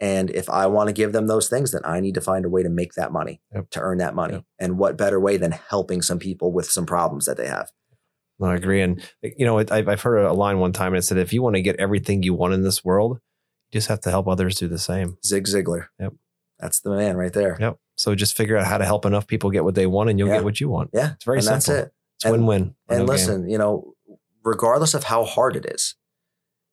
[0.05, 2.49] And if I want to give them those things, then I need to find a
[2.51, 3.71] way to make that money, Yep.
[3.71, 4.35] to earn that money.
[4.35, 4.45] Yep.
[4.59, 7.71] And what better way than helping some people with some problems that they have?
[8.39, 8.83] No, I agree.
[8.83, 11.33] And eh, you know, I've I've heard a line one time and it said, if
[11.33, 13.21] you want to get everything you want in this world,
[13.71, 15.17] you just have to help others do the same.
[15.25, 15.87] Zig Ziglar.
[15.99, 16.13] Yep.
[16.59, 17.57] That's the man right there.
[17.61, 17.79] Yep.
[17.97, 20.29] So just figure out how to help enough people get what they want, and you'll
[20.29, 20.37] Yeah.
[20.37, 20.91] get what you want.
[20.93, 21.13] Yeah.
[21.15, 21.75] It's very and simple.
[21.75, 21.93] that's it.
[22.17, 22.63] It's And- win-win.
[22.89, 23.07] And No game.
[23.07, 23.95] listen, you know,
[24.45, 25.95] regardless of how hard it is,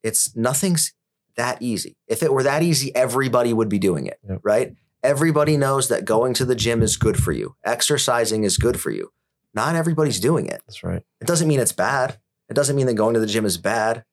[0.04, 0.94] it's nothing's
[1.42, 1.98] that easy.
[2.08, 4.40] If it were that easy, everybody would be doing it, Yep.
[4.44, 4.76] right?
[5.04, 7.56] Everybody knows that going to the gym is good for you.
[7.66, 9.12] Exercising is good for you.
[9.54, 10.62] Not everybody's doing it.
[10.68, 11.04] that's right.
[11.20, 12.20] It doesn't mean it's bad.
[12.50, 14.06] It doesn't mean that going to the gym is bad.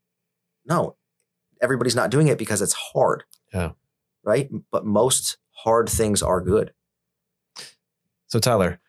[0.66, 0.96] No,
[1.60, 3.24] everybody's not doing it because it's hard.
[3.52, 3.72] Yeah.
[4.24, 4.48] Right.
[4.72, 6.72] But most hard things are good.
[8.28, 8.80] So Tyler,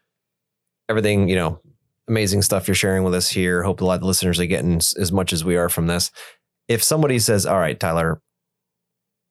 [0.89, 1.59] everything you know,
[2.07, 3.63] amazing stuff you're sharing with us here.
[3.63, 6.11] Hope a lot of the listeners are getting as much as we are from this.
[6.67, 8.21] If somebody says, "All right, Tyler,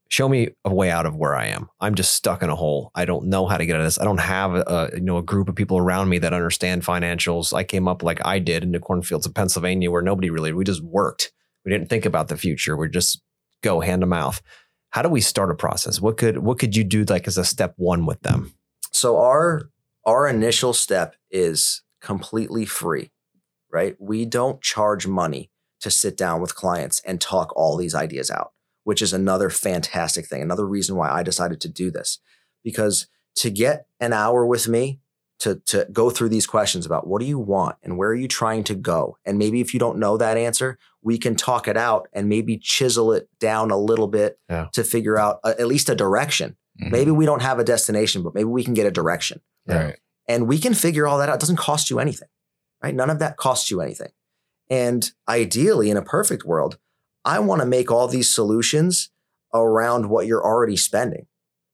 [0.08, 1.68] show me a way out of where I am.
[1.80, 2.90] I'm just stuck in a hole.
[2.94, 4.00] I don't know how to get out of this.
[4.00, 7.52] I don't have a you know a group of people around me that understand financials.
[7.52, 10.64] I came up like I did in the cornfields of Pennsylvania, where nobody really we
[10.64, 11.32] just worked.
[11.64, 12.76] We didn't think about the future.
[12.76, 13.22] We just
[13.62, 14.40] go hand to mouth.
[14.90, 16.00] How do we start a process?
[16.00, 18.54] What could what could you do like as a step one with them?
[18.92, 19.70] So our
[20.06, 23.10] our initial step is completely free,
[23.70, 23.94] right?
[23.98, 25.50] We don't charge money
[25.80, 28.52] to sit down with clients and talk all these ideas out,
[28.88, 30.40] which is another fantastic thing.
[30.40, 32.20] Another reason why I decided to do this.
[32.64, 35.00] Because to get an hour with me
[35.40, 38.26] to to go through these questions about what do you want and where are you
[38.28, 39.18] trying to go?
[39.26, 42.56] And maybe if you don't know that answer, we can talk it out and maybe
[42.56, 44.68] chisel it down a little bit Yeah.
[44.72, 46.56] to figure out a, at least a direction.
[46.82, 46.90] Mhm.
[46.90, 49.98] Maybe we don't have a destination, but maybe we can get a direction Right.
[50.26, 51.34] and we can figure all that out.
[51.34, 52.28] It doesn't cost you anything,
[52.82, 52.94] right?
[52.94, 54.12] None of that costs you anything.
[54.70, 56.78] And ideally, in a perfect world,
[57.24, 59.10] I want to make all these solutions
[59.54, 61.26] around what you're already spending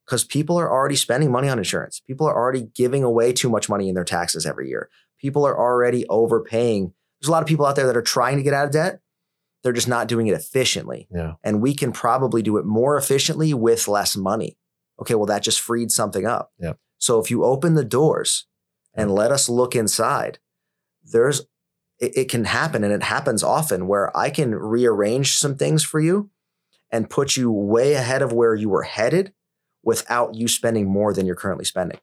[0.04, 2.00] because people are already spending money on insurance.
[2.00, 4.88] People are already giving away too much money in their taxes every year.
[5.18, 6.92] People are already overpaying.
[7.20, 9.00] There's a lot of people out there that are trying to get out of debt.
[9.62, 11.08] They're just not doing it efficiently.
[11.10, 11.34] Yeah.
[11.42, 14.58] And we can probably do it more efficiently with less money.
[15.00, 16.52] Okay, well, that just freed something up.
[16.58, 16.78] Yep.
[16.98, 18.46] So if you open the doors
[18.94, 20.38] and let us look inside,
[21.02, 21.46] there's
[22.00, 26.00] it, it can happen and it happens often where I can rearrange some things for
[26.00, 26.30] you
[26.90, 29.32] and put you way ahead of where you were headed
[29.82, 31.98] without you spending more than you're currently spending.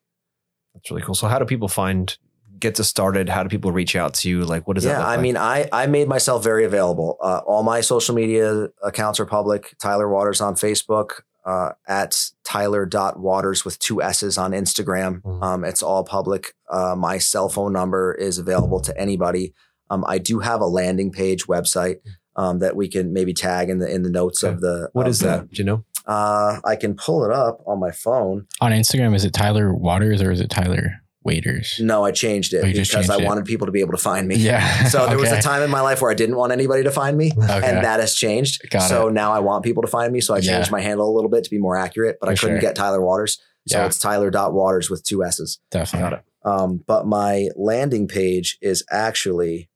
[0.74, 1.16] That's really cool.
[1.16, 2.16] So how do people find
[2.60, 3.28] get this started?
[3.28, 4.46] How do people reach out to you?
[4.46, 5.22] Like what does that yeah, I like?
[5.22, 7.18] mean, I I made myself very available.
[7.22, 9.76] Uh, all my social media accounts are public.
[9.80, 15.22] Tyler Waters on Facebook, uh, at Tyler.waters with two S's on Instagram.
[15.22, 15.44] Mhm.
[15.44, 16.54] Um, it's all public.
[16.70, 19.54] Uh, my cell phone number is available to anybody.
[19.92, 21.98] Um, I do have a landing page website
[22.38, 24.54] um, that we can maybe tag in the in the notes Okay.
[24.54, 24.90] of the.
[24.94, 25.50] what of is the- that?
[25.52, 25.84] Do you know?
[26.08, 28.48] Uh, I can pull it up on my phone.
[28.60, 31.76] On Instagram, is it Tyler Waters or is it Tyler Waiters?
[31.80, 33.28] No, I changed it Oh, you just because I changed it.
[33.28, 34.36] wanted people to be able to find me.
[34.38, 34.86] Yeah.
[34.90, 37.16] So there was a time in my life where I didn't want anybody to find
[37.18, 37.32] me.
[37.38, 37.54] Okay.
[37.70, 38.68] and that has changed.
[38.72, 40.22] Got so now I want people to find me.
[40.22, 40.54] So I Yeah.
[40.56, 42.62] changed my handle a little bit to be more accurate, but I couldn't sure.
[42.62, 43.38] get Tyler Waters.
[43.68, 43.86] So Yeah.
[43.86, 45.60] it's Tyler.waters with two S's.
[45.70, 46.10] Definitely.
[46.10, 46.24] Got it.
[46.44, 49.70] Um, but my landing page is actually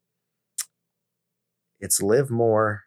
[1.79, 2.79] it's livemore.net.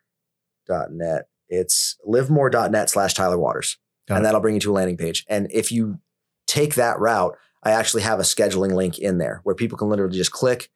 [1.48, 3.78] It's livemore.net slash Tyler Waters.
[4.06, 4.26] Got and it.
[4.26, 5.24] that'll bring you to a landing page.
[5.28, 5.98] And if you
[6.46, 10.16] take that route, I actually have a scheduling link in there where people can literally
[10.16, 10.70] just click.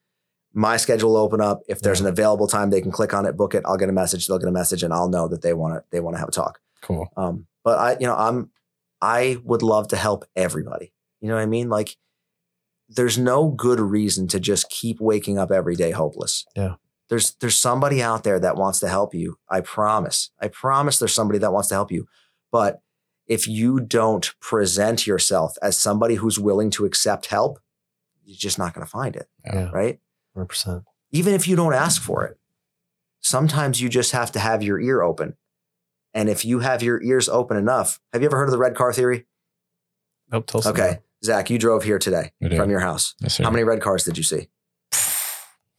[0.55, 1.61] My schedule will open up.
[1.69, 2.07] If there's Yeah.
[2.09, 3.63] an available time, they can click on it, book it.
[3.65, 4.27] I'll get a message.
[4.27, 5.85] They'll get a message, and I'll know that they want to.
[5.91, 6.59] They want to have a talk.
[6.83, 7.09] Cool.
[7.17, 8.51] Um, but I, you know, I'm,
[9.01, 10.93] I would love to help everybody.
[11.21, 11.71] You know what I mean?
[11.71, 11.97] Like,
[12.89, 16.45] there's no good reason to just keep waking up every day hopeless.
[16.55, 16.75] Yeah.
[17.13, 19.37] There's there's somebody out there that wants to help you.
[19.47, 20.31] I promise.
[20.41, 22.07] I promise there's somebody that wants to help you.
[22.51, 22.81] But
[23.27, 27.59] if you don't present yourself as somebody who's willing to accept help,
[28.25, 29.69] you're just not going to find it, Yeah.
[29.73, 30.01] right?
[30.35, 30.85] Hundred percent.
[31.11, 32.39] even if you don't ask for it,
[33.21, 35.37] sometimes you just have to have your ear open.
[36.15, 38.75] And if you have your ears open enough, have you ever heard of the red
[38.75, 39.27] car theory?
[40.31, 40.47] Nope.
[40.47, 41.01] Tell us Okay.
[41.23, 43.15] Zach, you drove here today from your house.
[43.21, 43.45] Yes, sir.
[43.45, 44.49] How many red cars did you see?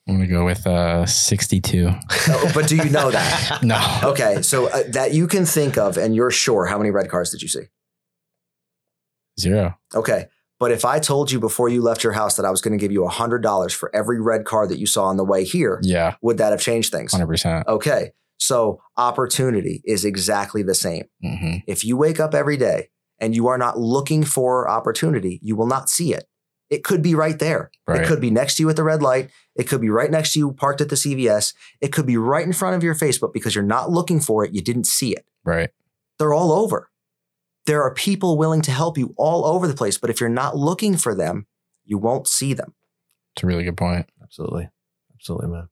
[0.08, 1.89] I'm gonna go with uh 62.
[2.30, 3.60] Oh, but do you know that?
[3.64, 3.80] No.
[4.04, 6.66] Okay, so uh, that you can think of, and you're sure.
[6.66, 7.64] How many red cars did you see?
[9.39, 9.78] Zero.
[9.95, 10.28] Okay.
[10.60, 12.82] But if I told you before you left your house that I was going to
[12.82, 16.16] give you $100 for every red car that you saw on the way here, Yeah.
[16.22, 17.14] would that have changed things?
[17.14, 17.66] 100%.
[17.68, 18.12] Okay.
[18.38, 21.06] So opportunity is exactly the same.
[21.22, 22.89] hmm If you wake up every day
[23.20, 26.26] and you are not looking for opportunity, you will not see it.
[26.74, 27.69] It could be right there.
[27.88, 28.01] Right.
[28.01, 29.30] It could be next to you at the red light.
[29.55, 31.53] It could be right next to you parked at the CVS.
[31.82, 34.43] It could be right in front of your face, but because you're not looking for
[34.43, 35.24] it, you didn't see it.
[35.43, 35.69] Right.
[36.17, 36.89] They're all over.
[37.67, 40.57] There are people willing to help you all over the place, but if you're not
[40.57, 41.45] looking for them,
[41.86, 42.74] you won't see them.
[43.36, 44.09] It's a really good point.
[44.21, 44.69] Absolutely.
[45.13, 45.69] Absolutely, man.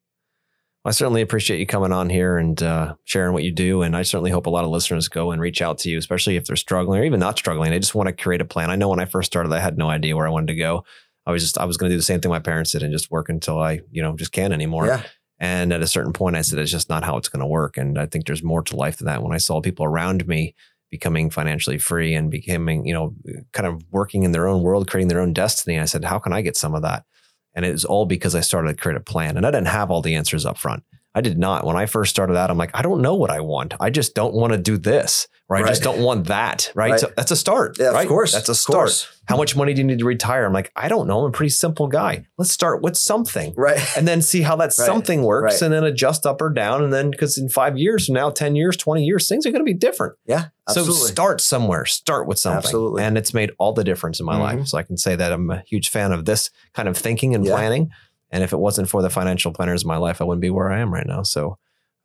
[0.84, 3.84] I certainly appreciate you coming on here and uh, sharing what you do.
[3.84, 6.38] And I certainly hope a lot of listeners go and reach out to you, especially
[6.38, 7.70] if they're struggling or even not struggling.
[7.70, 8.72] They just want to create a plan.
[8.72, 10.84] I know when I first started, I had no idea where I wanted to go.
[11.28, 12.92] I was just, I was going to do the same thing my parents did and
[12.92, 14.88] just work until I, you know, just can't anymore.
[14.88, 15.04] Yeah.
[15.40, 17.78] And at a certain point, I said, it's just not how it's going to work.
[17.78, 19.22] And I think there's more to life than that.
[19.22, 20.56] When I saw people around me
[20.90, 23.16] becoming financially free and becoming, you know,
[23.54, 26.34] kind of working in their own world, creating their own destiny, I said, how can
[26.34, 27.06] I get some of that?
[27.54, 29.91] And it was all because I started to create a plan and I didn't have
[29.91, 30.84] all the answers up front.
[31.14, 31.66] I did not.
[31.66, 33.74] When I first started out, I'm like, I don't know what I want.
[33.80, 36.72] I just don't want to do this, or I just don't want that.
[36.74, 36.91] Right.
[36.91, 36.99] Right.
[36.99, 37.78] So that's a start.
[37.78, 38.03] Yeah, right?
[38.03, 38.32] of course.
[38.34, 39.09] That's a start.
[39.26, 40.45] How much money do you need to retire?
[40.45, 41.20] I'm like, I don't know.
[41.20, 42.26] I'm a pretty simple guy.
[42.38, 43.80] Let's start with something Right.
[43.97, 46.84] and then see how that Right, something works and then adjust up or down.
[46.84, 49.62] And then because in five years from now, 10 years, 20 years, things are going
[49.62, 50.16] to be different.
[50.26, 50.45] Yeah.
[50.68, 50.95] Absolutely.
[50.95, 52.57] So start somewhere, start with something.
[52.57, 53.03] Absolutely.
[53.03, 54.39] And it's made all the difference in my Mhm.
[54.39, 54.68] life.
[54.68, 57.45] So I can say that I'm a huge fan of this kind of thinking and
[57.45, 57.53] Yeah.
[57.53, 57.89] planning.
[58.32, 60.72] And if it wasn't for the financial planners in my life, I wouldn't be where
[60.72, 61.24] I am right now.
[61.24, 61.58] So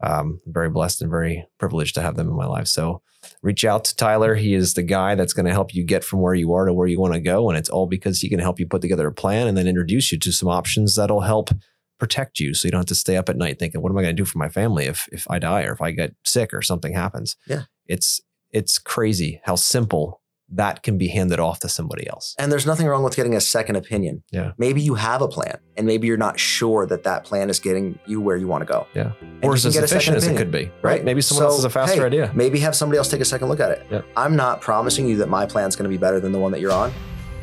[0.02, 2.66] um, I'm very blessed and very privileged to have them in my life.
[2.66, 3.00] So
[3.42, 4.34] reach out to Tyler.
[4.34, 6.72] He is the guy that's going to help you get from where you are to
[6.72, 7.48] where you want to go.
[7.48, 10.12] And it's all because he can help you put together a plan and then introduce
[10.12, 11.50] you to some options that'll help
[11.98, 12.52] protect you.
[12.52, 14.22] So you don't have to stay up at night thinking, what am I going to
[14.22, 16.92] do for my family if, if I die or if I get sick or something
[16.92, 17.36] happens?
[17.46, 17.62] Yeah.
[17.86, 18.20] It's,
[18.50, 20.20] it's crazy how simple
[20.50, 22.34] that can be handed off to somebody else.
[22.38, 24.22] And there's nothing wrong with getting a second opinion.
[24.30, 24.52] Yeah.
[24.58, 27.98] Maybe you have a plan and maybe you're not sure that that plan is getting
[28.06, 28.86] you where you want to go.
[28.94, 29.12] Yeah.
[29.20, 30.82] And or as can get a second efficient as it could be, right?
[30.82, 31.04] Right.
[31.04, 32.30] Maybe someone So, else has a faster hey, idea.
[32.34, 33.86] Maybe have somebody else take a second look at it.
[33.90, 34.02] Yeah.
[34.16, 36.60] I'm not promising you that my plan's going to be better than the one that
[36.60, 36.92] you're on,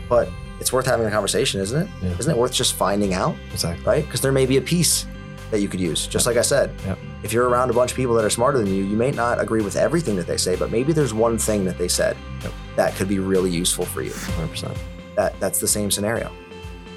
[0.08, 0.30] but
[0.62, 1.90] it's worth having a conversation, isn't it?
[2.02, 2.10] Yeah.
[2.12, 3.84] not it worth just finding out, Exactly.
[3.86, 4.06] right?
[4.06, 5.06] Because there may be a piece
[5.54, 6.08] that you could use.
[6.08, 6.98] Just like I said, Yep.
[7.24, 9.40] if you're around a bunch of people that are smarter than you, you may not
[9.40, 12.52] agree with everything that they say, but maybe there's one thing that they said Yep.
[12.76, 14.12] that could be really useful for you.
[14.12, 14.76] 100%.
[15.16, 16.32] That that's the same scenario.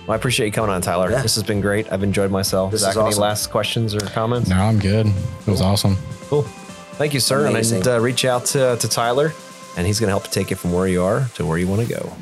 [0.06, 1.10] Well, I appreciate you coming on, Tyler.
[1.10, 1.20] Yeah.
[1.20, 1.92] This has been great.
[1.92, 2.70] I've enjoyed myself.
[2.72, 4.48] This Zach, is any last questions or comments?
[4.48, 5.06] No, I'm good.
[5.06, 5.96] It was awesome.
[6.28, 6.42] Cool.
[6.96, 7.46] Thank you, sir.
[7.46, 7.80] Amazing.
[7.80, 9.32] And I, uh, reach out to, to Tyler,
[9.76, 11.86] and he's going to help take you from where you are to where you want
[11.86, 12.12] to go.